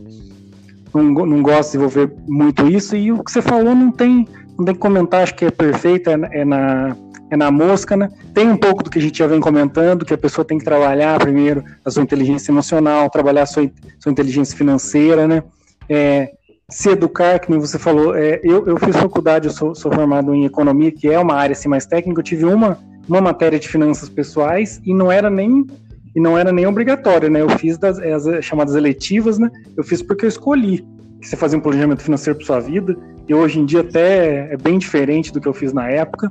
não, 0.93 1.27
não 1.27 1.43
gosta 1.43 1.79
de 1.79 1.85
desenvolver 1.85 2.13
muito 2.27 2.69
isso, 2.69 2.97
e 2.97 3.13
o 3.13 3.23
que 3.23 3.31
você 3.31 3.41
falou 3.41 3.75
não 3.75 3.91
tem, 3.91 4.27
não 4.59 4.65
tem 4.65 4.75
que 4.75 4.81
comentar, 4.81 5.23
acho 5.23 5.35
que 5.35 5.45
é 5.45 5.51
perfeito, 5.51 6.09
é, 6.09 6.19
é 6.33 6.45
na, 6.45 6.97
é 7.31 7.37
na 7.37 7.51
mosca, 7.51 7.97
né? 7.97 8.11
Tem 8.33 8.49
um 8.49 8.57
pouco 8.57 8.83
do 8.83 8.91
que 8.91 8.99
a 8.99 9.03
gente 9.03 9.19
já 9.19 9.27
vem 9.27 9.41
comentando, 9.41 10.05
que 10.05 10.15
a 10.15 10.19
pessoa 10.19 10.45
tem 10.45 10.59
que 10.59 10.65
trabalhar 10.65 11.19
primeiro 11.19 11.63
a 11.85 11.91
sua 11.91 12.03
inteligência 12.03 12.51
emocional, 12.51 13.11
trabalhar 13.11 13.43
a 13.43 13.47
sua, 13.47 13.71
sua 13.99 14.13
inteligência 14.13 14.57
financeira, 14.57 15.27
né? 15.27 15.43
É, 15.89 16.31
se 16.69 16.91
educar, 16.91 17.39
que 17.39 17.53
você 17.53 17.79
falou, 17.79 18.17
é, 18.17 18.41
eu, 18.43 18.67
eu 18.67 18.77
fiz 18.79 18.97
faculdade, 18.97 19.47
eu 19.47 19.53
sou, 19.53 19.75
sou, 19.75 19.93
formado 19.93 20.35
em 20.35 20.45
economia, 20.45 20.91
que 20.91 21.09
é 21.09 21.19
uma 21.19 21.35
área 21.35 21.53
assim, 21.53 21.69
mais 21.69 21.87
técnica, 21.87 22.21
eu 22.21 22.25
tive 22.25 22.45
uma, 22.45 22.79
uma 23.09 23.21
matéria 23.21 23.59
de 23.59 23.69
finanças 23.69 24.09
pessoais 24.09 24.81
e 24.85 24.93
não 24.93 25.11
era 25.11 25.31
nem 25.31 25.67
e 26.15 26.21
não 26.21 26.37
era 26.37 26.51
nem 26.51 26.67
obrigatória, 26.67 27.29
né? 27.29 27.43
Eu 27.43 27.51
fiz 27.51 27.77
das 27.77 27.99
as 27.99 28.43
chamadas 28.43 28.75
eletivas, 28.75 29.39
né? 29.39 29.51
Eu 29.77 29.85
fiz 29.85 30.01
porque 30.01 30.25
eu 30.25 30.29
escolhi 30.31 30.83
que 31.21 31.29
você 31.29 31.37
fazia 31.37 31.59
um 31.59 31.63
planejamento 31.63 32.03
financeiro 32.03 32.39
para 32.39 32.47
sua 32.47 32.61
vida 32.61 32.97
e 33.29 33.35
hoje 33.35 33.59
em 33.59 33.65
dia 33.65 33.81
até 33.81 34.53
é 34.53 34.57
bem 34.57 34.79
diferente 34.79 35.33
do 35.33 35.41
que 35.41 35.49
eu 35.49 35.55
fiz 35.55 35.73
na 35.73 35.89
época. 35.89 36.31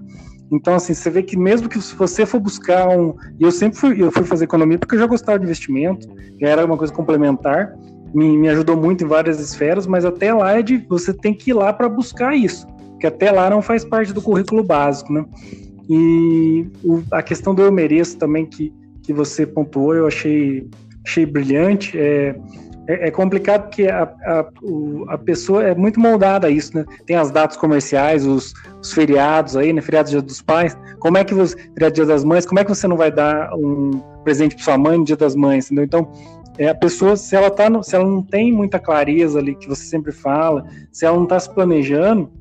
Então, 0.51 0.75
assim, 0.75 0.94
você 0.94 1.10
vê 1.10 1.24
que 1.24 1.36
mesmo 1.36 1.68
que 1.68 1.80
você 1.80 2.25
for 2.25 2.39
buscar 2.39 2.88
um. 2.88 3.15
E 3.39 3.44
eu 3.44 3.51
sempre 3.51 3.80
fui, 3.80 4.01
eu 4.01 4.12
fui 4.12 4.24
fazer 4.24 4.46
economia 4.46 4.77
porque 4.77 4.96
eu 4.96 5.00
já 5.00 5.08
gostava 5.08 5.39
de 5.39 5.46
investimento, 5.46 6.08
já 6.39 6.50
era 6.50 6.65
uma 6.65 6.77
coisa 6.77 6.94
complementar 6.94 7.75
me, 8.15 8.38
me 8.38 8.48
ajudou 8.48 8.77
muito 8.77 9.04
em 9.04 9.08
várias 9.08 9.42
esferas, 9.42 9.86
mas 9.86 10.06
até 10.06 10.34
lá 10.34 10.58
é 10.58 10.62
de 10.62 10.77
você 10.77 11.13
tem 11.13 11.34
que 11.34 11.51
ir 11.51 11.54
lá 11.54 11.74
para 11.74 11.89
buscar 11.89 12.34
isso, 12.34 12.65
que 12.98 13.06
até 13.06 13.30
lá 13.30 13.50
não 13.50 13.62
faz 13.62 13.84
parte 13.84 14.13
do 14.13 14.22
currículo 14.22 14.63
básico, 14.63 15.12
né? 15.12 15.25
E 15.89 16.65
o, 16.82 17.04
a 17.12 17.22
questão 17.22 17.54
do 17.54 17.62
eu 17.62 17.72
mereço 17.74 18.18
também 18.18 18.46
que, 18.46 18.74
que 19.04 19.12
você 19.12 19.46
pontuou, 19.46 19.94
eu 19.94 20.08
achei, 20.08 20.65
achei 21.06 21.25
brilhante. 21.25 22.00
É, 22.00 22.36
é, 22.88 23.08
é 23.08 23.12
complicado 23.12 23.63
porque 23.63 23.88
a, 23.88 24.04
a, 24.04 24.46
a 25.10 25.18
pessoa 25.18 25.63
é 25.63 25.75
muito 25.75 26.00
moldada 26.00 26.48
a 26.48 26.50
isso, 26.50 26.75
né? 26.75 26.86
Tem 27.06 27.15
as 27.15 27.32
datas 27.32 27.58
comerciais, 27.58 28.25
os, 28.25 28.54
os 28.82 28.94
feriados 28.94 29.56
aí, 29.56 29.74
né? 29.74 29.82
Feriado 29.82 30.10
Dia 30.10 30.22
dos 30.22 30.42
Pais. 30.42 30.77
Como 31.00 31.18
é 31.18 31.24
que 31.24 31.34
você. 31.34 31.56
Feriado 31.74 31.96
Dia 31.96 32.06
das 32.06 32.24
Mães, 32.24 32.46
como 32.46 32.60
é 32.60 32.63
que 32.63 32.70
você 32.70 32.88
não 32.88 32.98
vai 32.98 33.12
dar 33.12 33.54
um 33.56 34.01
presente 34.24 34.56
para 34.56 34.63
sua 34.63 34.77
mãe 34.77 34.98
no 34.98 35.06
Dia 35.06 35.18
das 35.18 35.36
Mães, 35.36 35.65
entendeu? 35.65 35.86
Então, 35.86 36.12
é 36.58 36.70
a 36.70 36.75
pessoa, 36.75 37.18
se 37.18 37.36
ela, 37.36 37.51
tá 37.51 37.70
no, 37.70 37.84
se 37.84 37.96
ela 37.96 38.06
não 38.06 38.22
tem 38.22 38.51
muita 38.51 38.80
clareza 38.80 39.39
ali, 39.39 39.56
que 39.56 39.68
você 39.68 39.84
sempre 39.84 40.12
fala, 40.12 40.65
se 40.92 41.06
ela 41.06 41.18
não 41.18 41.25
está 41.25 41.39
se 41.39 41.54
planejando, 41.54 42.32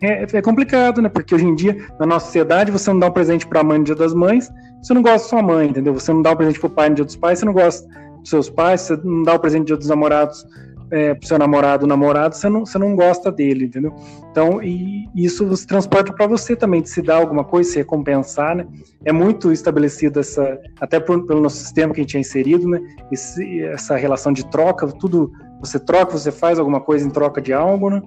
é, 0.00 0.26
é, 0.32 0.42
complicado, 0.42 1.00
né? 1.00 1.08
Porque 1.08 1.34
hoje 1.34 1.46
em 1.46 1.54
dia, 1.54 1.76
na 1.98 2.06
nossa 2.06 2.26
sociedade, 2.26 2.70
você 2.70 2.90
não 2.92 2.98
dá 2.98 3.06
um 3.06 3.12
presente 3.12 3.46
para 3.46 3.60
a 3.60 3.64
mãe 3.64 3.78
no 3.78 3.84
dia 3.84 3.94
das 3.94 4.12
mães, 4.12 4.50
você 4.82 4.92
não 4.94 5.02
gosta 5.02 5.18
da 5.18 5.24
sua 5.24 5.42
mãe, 5.42 5.68
entendeu? 5.68 5.94
Você 5.94 6.12
não 6.12 6.22
dá 6.22 6.32
um 6.32 6.36
presente 6.36 6.58
para 6.58 6.66
o 6.66 6.70
pai 6.70 6.88
no 6.88 6.96
dia 6.96 7.04
dos 7.04 7.16
pais, 7.16 7.38
você 7.38 7.44
não 7.44 7.52
gosta 7.52 7.88
dos 8.22 8.30
seus 8.30 8.48
pais, 8.48 8.82
você 8.82 8.96
não 9.04 9.22
dá 9.22 9.34
o 9.34 9.38
presente 9.38 9.60
no 9.60 9.66
dia 9.66 9.76
dos 9.76 9.88
namorados 9.88 10.46
é, 10.92 11.14
pro 11.14 11.26
seu 11.26 11.38
namorado, 11.38 11.86
namorado, 11.86 12.36
você 12.36 12.50
não, 12.50 12.66
você 12.66 12.76
não 12.76 12.94
gosta 12.94 13.32
dele, 13.32 13.64
entendeu? 13.64 13.94
Então, 14.30 14.62
e 14.62 15.08
isso 15.16 15.56
se 15.56 15.66
transporta 15.66 16.12
para 16.12 16.26
você 16.26 16.54
também, 16.54 16.82
de 16.82 16.90
se 16.90 17.00
dar 17.00 17.16
alguma 17.16 17.44
coisa, 17.44 17.70
se 17.70 17.78
recompensar, 17.78 18.54
né? 18.54 18.66
É 19.02 19.10
muito 19.10 19.50
estabelecido 19.50 20.20
essa, 20.20 20.60
até 20.78 21.00
por, 21.00 21.26
pelo 21.26 21.40
nosso 21.40 21.56
sistema 21.56 21.94
que 21.94 22.00
a 22.00 22.02
gente 22.02 22.18
é 22.18 22.20
inserido, 22.20 22.68
né? 22.68 22.78
Esse, 23.10 23.62
essa 23.62 23.96
relação 23.96 24.34
de 24.34 24.44
troca, 24.50 24.86
tudo 24.86 25.32
você 25.60 25.78
troca, 25.78 26.12
você 26.12 26.30
faz 26.30 26.58
alguma 26.58 26.80
coisa 26.80 27.06
em 27.06 27.10
troca 27.10 27.40
de 27.40 27.54
algo, 27.54 27.88
né? 27.88 28.02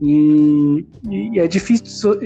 E, 0.00 0.86
e, 1.10 1.40
é 1.40 1.48
difícil 1.48 2.16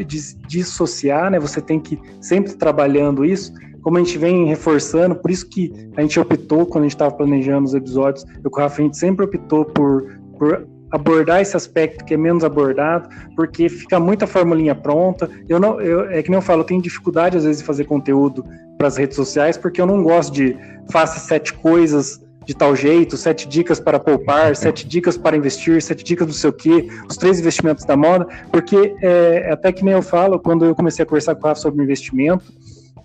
dissociar, 0.46 1.30
né? 1.30 1.40
Você 1.40 1.62
tem 1.62 1.80
que 1.80 1.98
sempre 2.20 2.52
trabalhando 2.54 3.24
isso, 3.24 3.54
como 3.85 3.99
a 3.99 4.01
gente 4.01 4.16
vem 4.16 4.47
reforçando, 4.47 5.14
por 5.14 5.31
isso 5.31 5.47
que 5.47 5.70
a 5.94 6.01
gente 6.01 6.18
optou, 6.18 6.64
quando 6.64 6.85
a 6.85 6.87
gente 6.87 6.94
estava 6.94 7.14
planejando 7.14 7.66
os 7.66 7.75
episódios, 7.75 8.25
eu 8.42 8.51
com 8.51 8.59
o 8.59 8.62
Rafa, 8.62 8.81
a 8.81 8.85
gente 8.85 8.97
sempre 8.97 9.27
optou 9.27 9.66
por, 9.66 10.11
por 10.38 10.66
abordar 10.90 11.42
esse 11.42 11.55
aspecto 11.55 12.03
que 12.03 12.14
é 12.14 12.16
menos 12.16 12.42
abordado, 12.44 13.11
porque 13.37 13.68
fica 13.68 14.01
muita 14.01 14.27
formulinha 14.27 14.75
pronta. 14.75 15.29
Eu 15.47 15.61
não, 15.61 15.81
eu, 15.83 16.09
é 16.09 16.23
que 16.23 16.31
nem 16.31 16.38
eu 16.38 16.42
falo, 16.42 16.62
eu 16.62 16.64
tenho 16.64 16.81
dificuldade 16.81 17.37
às 17.37 17.44
vezes 17.44 17.61
de 17.61 17.66
fazer 17.66 17.85
conteúdo 17.85 18.42
para 18.79 18.87
as 18.87 18.97
redes 18.97 19.16
sociais, 19.16 19.59
porque 19.59 19.81
eu 19.81 19.87
não 19.87 20.03
gosto 20.03 20.33
de 20.33 20.57
faça 20.90 21.20
sete 21.20 21.53
coisas 21.53 22.25
de 22.47 22.55
tal 22.55 22.75
jeito, 22.75 23.18
sete 23.18 23.47
dicas 23.47 23.81
para 23.81 23.99
poupar, 24.01 24.57
sete 24.57 24.88
dicas 24.88 25.18
para 25.18 25.37
investir, 25.37 25.83
sete 25.83 26.03
dicas 26.03 26.27
do 26.27 26.33
seu 26.33 26.53
quê, 26.53 26.88
os 27.09 27.18
três 27.18 27.38
investimentos 27.38 27.85
da 27.85 27.97
moda, 27.97 28.27
porque 28.51 28.94
é, 29.03 29.51
até 29.53 29.73
que 29.73 29.85
nem 29.85 29.92
eu 29.92 30.03
falo, 30.03 30.38
quando 30.38 30.64
eu 30.64 30.75
comecei 30.75 31.03
a 31.03 31.07
conversar 31.07 31.35
com 31.35 31.42
o 31.42 31.49
Rafa 31.49 31.61
sobre 31.61 31.83
investimento, 31.83 32.44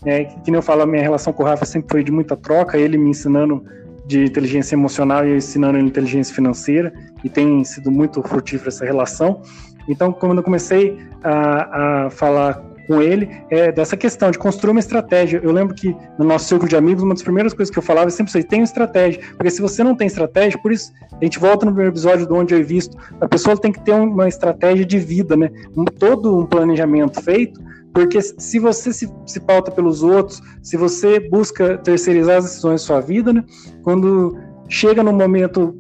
é, 0.05 0.25
que 0.25 0.49
nem 0.49 0.55
eu 0.55 0.61
falo, 0.61 0.81
a 0.81 0.85
minha 0.85 1.01
relação 1.01 1.33
com 1.33 1.43
o 1.43 1.45
Rafa 1.45 1.65
sempre 1.65 1.89
foi 1.91 2.03
de 2.03 2.11
muita 2.11 2.35
troca, 2.35 2.77
ele 2.77 2.97
me 2.97 3.09
ensinando 3.09 3.63
de 4.05 4.25
inteligência 4.25 4.75
emocional 4.75 5.25
e 5.25 5.31
eu 5.31 5.37
ensinando 5.37 5.77
inteligência 5.77 6.33
financeira, 6.33 6.93
e 7.23 7.29
tem 7.29 7.63
sido 7.63 7.91
muito 7.91 8.23
frutífera 8.23 8.69
essa 8.69 8.85
relação. 8.85 9.41
Então, 9.87 10.11
quando 10.11 10.37
eu 10.37 10.43
comecei 10.43 10.97
a, 11.23 12.05
a 12.05 12.09
falar 12.09 12.69
com 12.89 13.03
ele 13.03 13.29
é 13.51 13.71
dessa 13.71 13.95
questão 13.95 14.31
de 14.31 14.39
construir 14.39 14.71
uma 14.71 14.79
estratégia. 14.79 15.39
Eu 15.43 15.51
lembro 15.51 15.75
que 15.75 15.95
no 16.17 16.25
nosso 16.25 16.45
círculo 16.45 16.67
de 16.67 16.75
amigos, 16.75 17.03
uma 17.03 17.13
das 17.13 17.21
primeiras 17.21 17.53
coisas 17.53 17.71
que 17.71 17.77
eu 17.77 17.83
falava 17.83 18.07
é 18.07 18.09
sempre 18.09 18.35
isso, 18.35 18.47
tem 18.47 18.63
estratégia, 18.63 19.21
porque 19.37 19.51
se 19.51 19.61
você 19.61 19.83
não 19.83 19.95
tem 19.95 20.07
estratégia, 20.07 20.59
por 20.59 20.71
isso 20.71 20.91
a 21.11 21.23
gente 21.23 21.37
volta 21.37 21.67
no 21.67 21.71
primeiro 21.71 21.93
episódio 21.93 22.25
do 22.25 22.33
Onde 22.33 22.55
Eu 22.55 22.65
Visto, 22.65 22.97
a 23.21 23.27
pessoa 23.27 23.55
tem 23.55 23.71
que 23.71 23.79
ter 23.81 23.91
uma 23.91 24.27
estratégia 24.27 24.83
de 24.83 24.97
vida, 24.97 25.37
né? 25.37 25.51
Um, 25.77 25.85
todo 25.85 26.39
um 26.39 26.45
planejamento 26.47 27.21
feito 27.21 27.61
porque 27.93 28.21
se 28.21 28.59
você 28.59 28.93
se, 28.93 29.11
se 29.25 29.39
pauta 29.39 29.71
pelos 29.71 30.03
outros, 30.03 30.41
se 30.61 30.77
você 30.77 31.19
busca 31.19 31.77
terceirizar 31.77 32.37
as 32.37 32.45
decisões 32.45 32.81
da 32.81 32.87
sua 32.87 32.99
vida, 33.01 33.33
né, 33.33 33.43
quando 33.83 34.37
chega 34.67 35.01
num 35.03 35.13
momento 35.13 35.75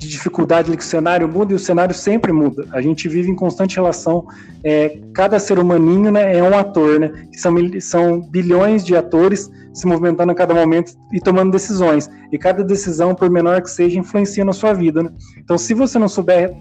de 0.00 0.08
dificuldade 0.08 0.74
que 0.74 0.82
o 0.82 0.86
cenário 0.86 1.28
muda 1.28 1.52
e 1.52 1.54
o 1.56 1.58
cenário 1.58 1.94
sempre 1.94 2.32
muda. 2.32 2.66
A 2.72 2.80
gente 2.80 3.06
vive 3.06 3.30
em 3.30 3.36
constante 3.36 3.76
relação. 3.76 4.26
É, 4.64 4.98
cada 5.12 5.38
ser 5.38 5.58
humaninho 5.58 6.10
né, 6.10 6.38
é 6.38 6.42
um 6.42 6.56
ator, 6.56 6.98
né? 6.98 7.28
São, 7.36 7.54
são 7.80 8.20
bilhões 8.22 8.82
de 8.82 8.96
atores 8.96 9.50
se 9.74 9.86
movimentando 9.86 10.32
a 10.32 10.34
cada 10.34 10.54
momento 10.54 10.92
e 11.12 11.20
tomando 11.20 11.52
decisões. 11.52 12.10
E 12.32 12.38
cada 12.38 12.64
decisão, 12.64 13.14
por 13.14 13.28
menor 13.28 13.60
que 13.60 13.70
seja, 13.70 13.98
influencia 13.98 14.42
na 14.44 14.54
sua 14.54 14.72
vida. 14.72 15.02
Né? 15.02 15.10
Então, 15.36 15.58
se 15.58 15.74
você 15.74 15.98
não 15.98 16.08
souber 16.08 16.56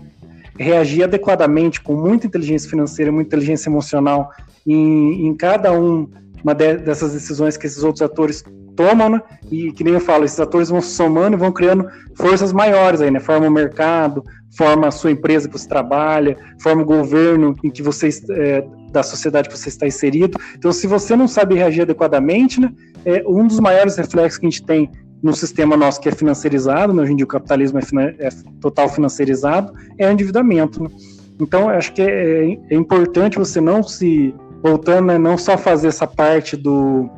reagir 0.60 1.04
adequadamente, 1.04 1.82
com 1.82 1.96
muita 1.96 2.28
inteligência 2.28 2.70
financeira, 2.70 3.12
muita 3.12 3.30
inteligência 3.30 3.70
emocional 3.70 4.30
em, 4.68 5.28
em 5.28 5.34
cada 5.34 5.72
um, 5.72 6.08
uma 6.44 6.54
de, 6.54 6.78
dessas 6.78 7.14
decisões 7.14 7.56
que 7.56 7.66
esses 7.66 7.82
outros 7.82 8.02
atores 8.02 8.44
tomam, 8.76 9.10
né? 9.10 9.22
E 9.50 9.72
que 9.72 9.84
nem 9.84 9.94
eu 9.94 10.00
falo, 10.00 10.26
esses 10.26 10.40
atores 10.40 10.70
vão 10.70 10.82
se 10.82 10.92
somando 10.92 11.36
e 11.36 11.40
vão 11.40 11.52
criando 11.52 11.88
forças 12.16 12.52
maiores 12.52 13.02
aí, 13.02 13.10
né? 13.10 13.20
Forma 13.20 13.48
o 13.48 13.52
mercado, 13.52 14.24
forma 14.56 14.88
a 14.88 14.92
sua 14.92 15.12
empresa 15.12 15.48
que 15.48 15.58
você 15.58 15.68
trabalha, 15.68 16.38
forma 16.62 16.82
o 16.82 16.86
governo 16.86 17.56
em 17.64 17.70
que 17.70 17.82
você 17.82 18.10
é, 18.32 18.66
da 18.92 19.04
sociedade 19.04 19.48
que 19.48 19.58
você 19.58 19.70
está 19.70 19.88
inserido. 19.88 20.38
Então, 20.56 20.72
se 20.72 20.88
você 20.88 21.16
não 21.16 21.28
sabe 21.28 21.56
reagir 21.56 21.84
adequadamente, 21.84 22.60
né? 22.60 22.72
É 23.06 23.24
um 23.26 23.48
dos 23.48 23.60
maiores 23.62 23.96
reflexos 23.96 24.38
que 24.38 24.46
a 24.46 24.50
gente 24.50 24.64
tem 24.64 24.92
no 25.22 25.34
sistema 25.34 25.76
nosso 25.76 26.00
que 26.00 26.10
é 26.10 26.12
financiarizado, 26.12 26.94
né? 26.94 27.04
hoje 27.04 27.14
em 27.14 27.16
dia 27.16 27.26
o 27.26 27.28
capitalismo 27.28 27.80
é, 27.80 28.16
é 28.20 28.30
total 28.62 28.90
financiarizado, 28.90 29.74
é 29.98 30.08
o 30.08 30.12
endividamento. 30.12 30.84
Né? 30.84 30.90
Então, 31.40 31.70
acho 31.70 31.94
que 31.94 32.02
é, 32.02 32.58
é 32.70 32.76
importante 32.76 33.38
você 33.38 33.62
não 33.62 33.82
se 33.84 34.34
voltando, 34.62 35.08
né, 35.08 35.18
não 35.18 35.38
só 35.38 35.58
fazer 35.58 35.88
essa 35.88 36.06
parte 36.06 36.58
do, 36.58 37.10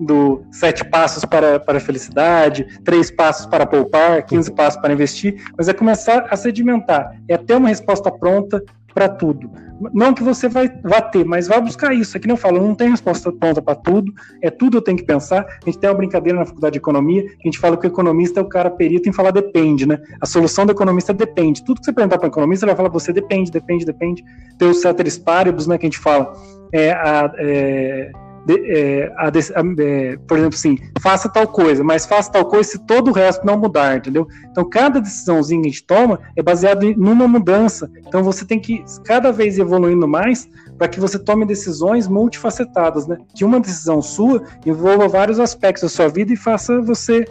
do 0.00 0.42
sete 0.50 0.84
passos 0.84 1.24
para, 1.24 1.60
para 1.60 1.78
a 1.78 1.80
felicidade, 1.80 2.66
três 2.84 3.10
passos 3.10 3.46
para 3.46 3.66
poupar, 3.66 4.24
15 4.24 4.52
passos 4.52 4.80
para 4.80 4.92
investir, 4.92 5.42
mas 5.56 5.68
é 5.68 5.72
começar 5.72 6.26
a 6.30 6.36
sedimentar, 6.36 7.16
é 7.28 7.36
ter 7.36 7.54
uma 7.54 7.68
resposta 7.68 8.10
pronta 8.10 8.62
para 9.00 9.08
tudo. 9.08 9.50
Não 9.94 10.12
que 10.12 10.22
você 10.22 10.46
vai, 10.46 10.70
vá 10.82 11.00
ter, 11.00 11.24
mas 11.24 11.48
vá 11.48 11.58
buscar 11.58 11.94
isso. 11.94 12.14
Aqui 12.14 12.28
não 12.28 12.36
falo, 12.36 12.60
não 12.60 12.74
tem 12.74 12.90
resposta 12.90 13.32
pronta 13.32 13.62
para 13.62 13.74
tudo, 13.74 14.12
é 14.42 14.50
tudo 14.50 14.76
eu 14.76 14.82
tenho 14.82 14.98
que 14.98 15.04
pensar. 15.04 15.40
A 15.40 15.64
gente 15.64 15.78
tem 15.78 15.88
uma 15.88 15.96
brincadeira 15.96 16.38
na 16.38 16.44
faculdade 16.44 16.74
de 16.74 16.78
economia, 16.78 17.22
que 17.22 17.48
a 17.48 17.50
gente 17.50 17.58
fala 17.58 17.78
que 17.78 17.86
o 17.86 17.88
economista 17.88 18.40
é 18.40 18.42
o 18.42 18.46
cara 18.46 18.68
perito 18.68 19.08
em 19.08 19.12
falar 19.12 19.30
depende, 19.30 19.86
né? 19.86 19.98
A 20.20 20.26
solução 20.26 20.66
do 20.66 20.72
economista 20.72 21.14
depende. 21.14 21.64
Tudo 21.64 21.80
que 21.80 21.86
você 21.86 21.94
perguntar 21.94 22.18
para 22.18 22.26
o 22.26 22.30
economista, 22.30 22.66
ele 22.66 22.72
vai 22.72 22.76
falar 22.76 22.90
você 22.90 23.10
depende, 23.10 23.50
depende, 23.50 23.86
depende. 23.86 24.22
Tem 24.58 24.68
os 24.68 24.82
ceteris 24.82 25.16
paribus, 25.16 25.66
né, 25.66 25.78
que 25.78 25.86
a 25.86 25.88
gente 25.88 25.98
fala 25.98 26.30
é, 26.74 26.92
a, 26.92 27.32
é, 27.38 28.12
é, 28.48 29.12
a, 29.16 29.28
é, 29.28 30.16
por 30.26 30.38
exemplo, 30.38 30.54
assim, 30.54 30.78
faça 31.00 31.28
tal 31.28 31.46
coisa, 31.46 31.84
mas 31.84 32.06
faça 32.06 32.32
tal 32.32 32.44
coisa 32.44 32.70
se 32.70 32.78
todo 32.86 33.08
o 33.08 33.12
resto 33.12 33.44
não 33.44 33.58
mudar, 33.58 33.98
entendeu? 33.98 34.26
Então, 34.50 34.68
cada 34.68 35.00
decisãozinha 35.00 35.62
que 35.62 35.68
a 35.68 35.70
gente 35.70 35.84
toma 35.84 36.20
é 36.36 36.42
baseado 36.42 36.84
em 36.84 36.96
numa 36.96 37.28
mudança. 37.28 37.90
Então, 38.06 38.22
você 38.22 38.44
tem 38.44 38.58
que 38.58 38.84
cada 39.04 39.30
vez 39.30 39.58
evoluindo 39.58 40.08
mais 40.08 40.48
para 40.78 40.88
que 40.88 40.98
você 40.98 41.18
tome 41.18 41.44
decisões 41.44 42.08
multifacetadas, 42.08 43.06
né? 43.06 43.18
Que 43.34 43.44
uma 43.44 43.60
decisão 43.60 44.00
sua 44.00 44.42
envolva 44.64 45.08
vários 45.08 45.38
aspectos 45.38 45.82
da 45.82 45.88
sua 45.88 46.08
vida 46.08 46.32
e 46.32 46.36
faça 46.36 46.80
você 46.80 47.24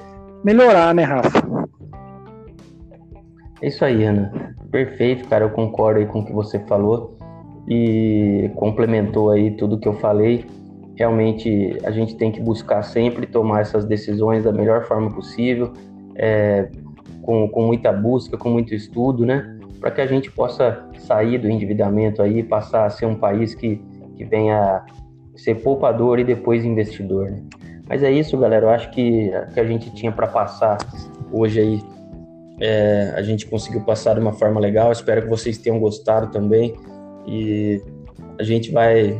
melhorar, 0.44 0.94
né, 0.94 1.04
Rafa? 1.04 1.44
É 3.62 3.68
isso 3.68 3.84
aí, 3.84 4.04
Ana. 4.04 4.56
Perfeito, 4.72 5.28
cara. 5.28 5.46
Eu 5.46 5.50
concordo 5.50 6.00
aí 6.00 6.06
com 6.06 6.20
o 6.20 6.26
que 6.26 6.32
você 6.32 6.60
falou 6.60 7.18
e 7.68 8.50
complementou 8.56 9.32
aí 9.32 9.52
tudo 9.52 9.80
que 9.80 9.88
eu 9.88 9.94
falei 9.96 10.46
realmente 11.00 11.78
a 11.86 11.92
gente 11.92 12.16
tem 12.18 12.30
que 12.30 12.42
buscar 12.42 12.84
sempre 12.84 13.26
tomar 13.26 13.62
essas 13.62 13.86
decisões 13.86 14.44
da 14.44 14.52
melhor 14.52 14.86
forma 14.86 15.10
possível, 15.10 15.72
é, 16.14 16.68
com, 17.22 17.48
com 17.48 17.66
muita 17.66 17.94
busca, 17.94 18.38
com 18.38 18.50
muito 18.50 18.76
estudo, 18.76 19.26
né? 19.26 19.58
Para 19.80 19.92
que 19.92 20.02
a 20.02 20.06
gente 20.06 20.30
possa 20.30 20.86
sair 20.98 21.38
do 21.38 21.50
endividamento 21.50 22.22
aí, 22.22 22.44
passar 22.44 22.86
a 22.86 22.90
ser 22.90 23.06
um 23.06 23.16
país 23.16 23.56
que, 23.56 23.82
que 24.18 24.26
venha 24.26 24.84
ser 25.38 25.56
poupador 25.62 26.20
e 26.20 26.26
depois 26.26 26.66
investidor. 26.66 27.32
Né? 27.32 27.44
Mas 27.88 28.04
é 28.04 28.12
isso, 28.12 28.38
galera. 28.38 28.66
Eu 28.66 28.70
acho 28.70 28.92
que, 28.92 29.32
que 29.54 29.60
a 29.62 29.66
gente 29.66 29.90
tinha 29.92 30.12
para 30.12 30.28
passar 30.28 30.78
hoje 31.32 31.62
aí. 31.62 31.82
É, 32.60 33.14
a 33.16 33.22
gente 33.22 33.48
conseguiu 33.48 33.80
passar 33.86 34.16
de 34.16 34.20
uma 34.20 34.34
forma 34.34 34.60
legal. 34.60 34.92
Espero 34.92 35.22
que 35.22 35.30
vocês 35.30 35.58
tenham 35.58 35.80
gostado 35.80 36.28
também. 36.28 36.76
E 37.26 37.82
a 38.38 38.44
gente 38.44 38.70
vai 38.70 39.18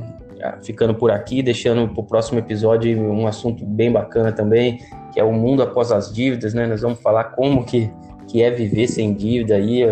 ficando 0.62 0.94
por 0.94 1.12
aqui, 1.12 1.42
deixando 1.42 1.88
para 1.88 2.02
o 2.02 2.04
próximo 2.04 2.40
episódio 2.40 3.00
um 3.00 3.28
assunto 3.28 3.66
bem 3.66 3.92
bacana 3.92 4.32
também, 4.32 4.80
que 5.14 5.20
é 5.20 5.24
o 5.24 5.34
mundo 5.34 5.62
após 5.62 5.92
as 5.92 6.14
dívidas, 6.14 6.54
né? 6.54 6.66
Nós 6.66 6.82
vamos 6.82 7.00
falar 7.02 7.26
como 7.26 7.66
que, 7.66 7.92
que 8.28 8.42
é 8.42 8.50
viver 8.50 8.88
sem 8.88 9.14
dívida 9.14 9.56
aí. 9.56 9.84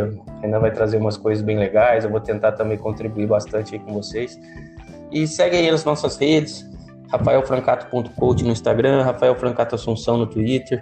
Ainda 0.43 0.59
vai 0.59 0.71
trazer 0.71 0.97
umas 0.97 1.17
coisas 1.17 1.43
bem 1.43 1.57
legais. 1.57 2.03
Eu 2.03 2.11
vou 2.11 2.19
tentar 2.19 2.53
também 2.53 2.77
contribuir 2.77 3.27
bastante 3.27 3.75
aí 3.75 3.79
com 3.79 3.93
vocês. 3.93 4.39
E 5.11 5.27
segue 5.27 5.55
aí 5.55 5.71
nas 5.71 5.83
nossas 5.83 6.17
redes, 6.17 6.69
rafaelfrancato.coach 7.11 8.43
no 8.43 8.51
Instagram, 8.51 9.03
Rafael 9.03 9.35
Francato 9.35 9.75
Assunção 9.75 10.17
no 10.17 10.27
Twitter. 10.27 10.81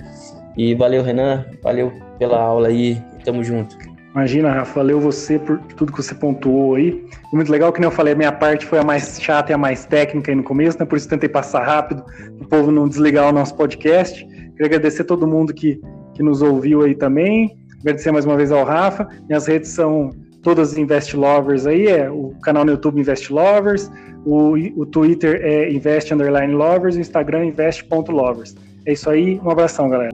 E 0.57 0.73
valeu, 0.75 1.03
Renan. 1.03 1.45
Valeu 1.63 1.91
pela 2.17 2.41
aula 2.41 2.67
aí. 2.67 3.01
Tamo 3.23 3.43
junto. 3.43 3.94
Imagina, 4.15 4.49
Rafa, 4.49 4.75
valeu 4.75 4.97
você 4.97 5.37
por 5.37 5.59
tudo 5.75 5.91
que 5.91 6.01
você 6.01 6.15
pontuou 6.15 6.75
aí. 6.75 7.05
muito 7.33 7.51
legal 7.51 7.73
que 7.73 7.81
nem 7.81 7.87
eu 7.89 7.91
falei, 7.91 8.13
a 8.13 8.15
minha 8.15 8.31
parte 8.31 8.65
foi 8.65 8.79
a 8.79 8.83
mais 8.83 9.19
chata 9.21 9.51
e 9.51 9.53
a 9.53 9.57
mais 9.57 9.85
técnica 9.85 10.31
aí 10.31 10.35
no 10.35 10.43
começo, 10.43 10.79
né? 10.79 10.85
Por 10.85 10.95
isso 10.95 11.09
tentei 11.09 11.27
passar 11.27 11.65
rápido, 11.65 12.01
o 12.39 12.47
povo 12.47 12.71
não 12.71 12.87
desligar 12.87 13.27
o 13.27 13.33
nosso 13.33 13.53
podcast. 13.55 14.25
Queria 14.25 14.67
agradecer 14.67 15.01
a 15.01 15.05
todo 15.05 15.27
mundo 15.27 15.53
que, 15.53 15.81
que 16.13 16.23
nos 16.23 16.41
ouviu 16.41 16.83
aí 16.83 16.95
também. 16.95 17.57
Agradecer 17.81 18.09
mais 18.13 18.23
uma 18.23 18.37
vez 18.37 18.53
ao 18.53 18.63
Rafa. 18.63 19.05
Minhas 19.27 19.47
redes 19.47 19.71
são 19.71 20.11
todas 20.41 20.77
Invest 20.77 21.13
Lovers 21.17 21.67
aí, 21.67 21.87
é 21.87 22.09
o 22.09 22.29
canal 22.41 22.63
no 22.63 22.71
YouTube 22.71 23.01
Invest 23.01 23.33
Lovers, 23.33 23.91
o, 24.25 24.53
o 24.77 24.85
Twitter 24.85 25.41
é 25.43 25.69
Invest 25.69 26.13
Underline 26.13 26.53
Lovers, 26.53 26.95
o 26.95 27.01
Instagram 27.01 27.47
Invest.lovers. 27.47 28.55
É 28.85 28.93
isso 28.93 29.09
aí, 29.09 29.41
um 29.43 29.49
abração, 29.49 29.89
galera. 29.89 30.11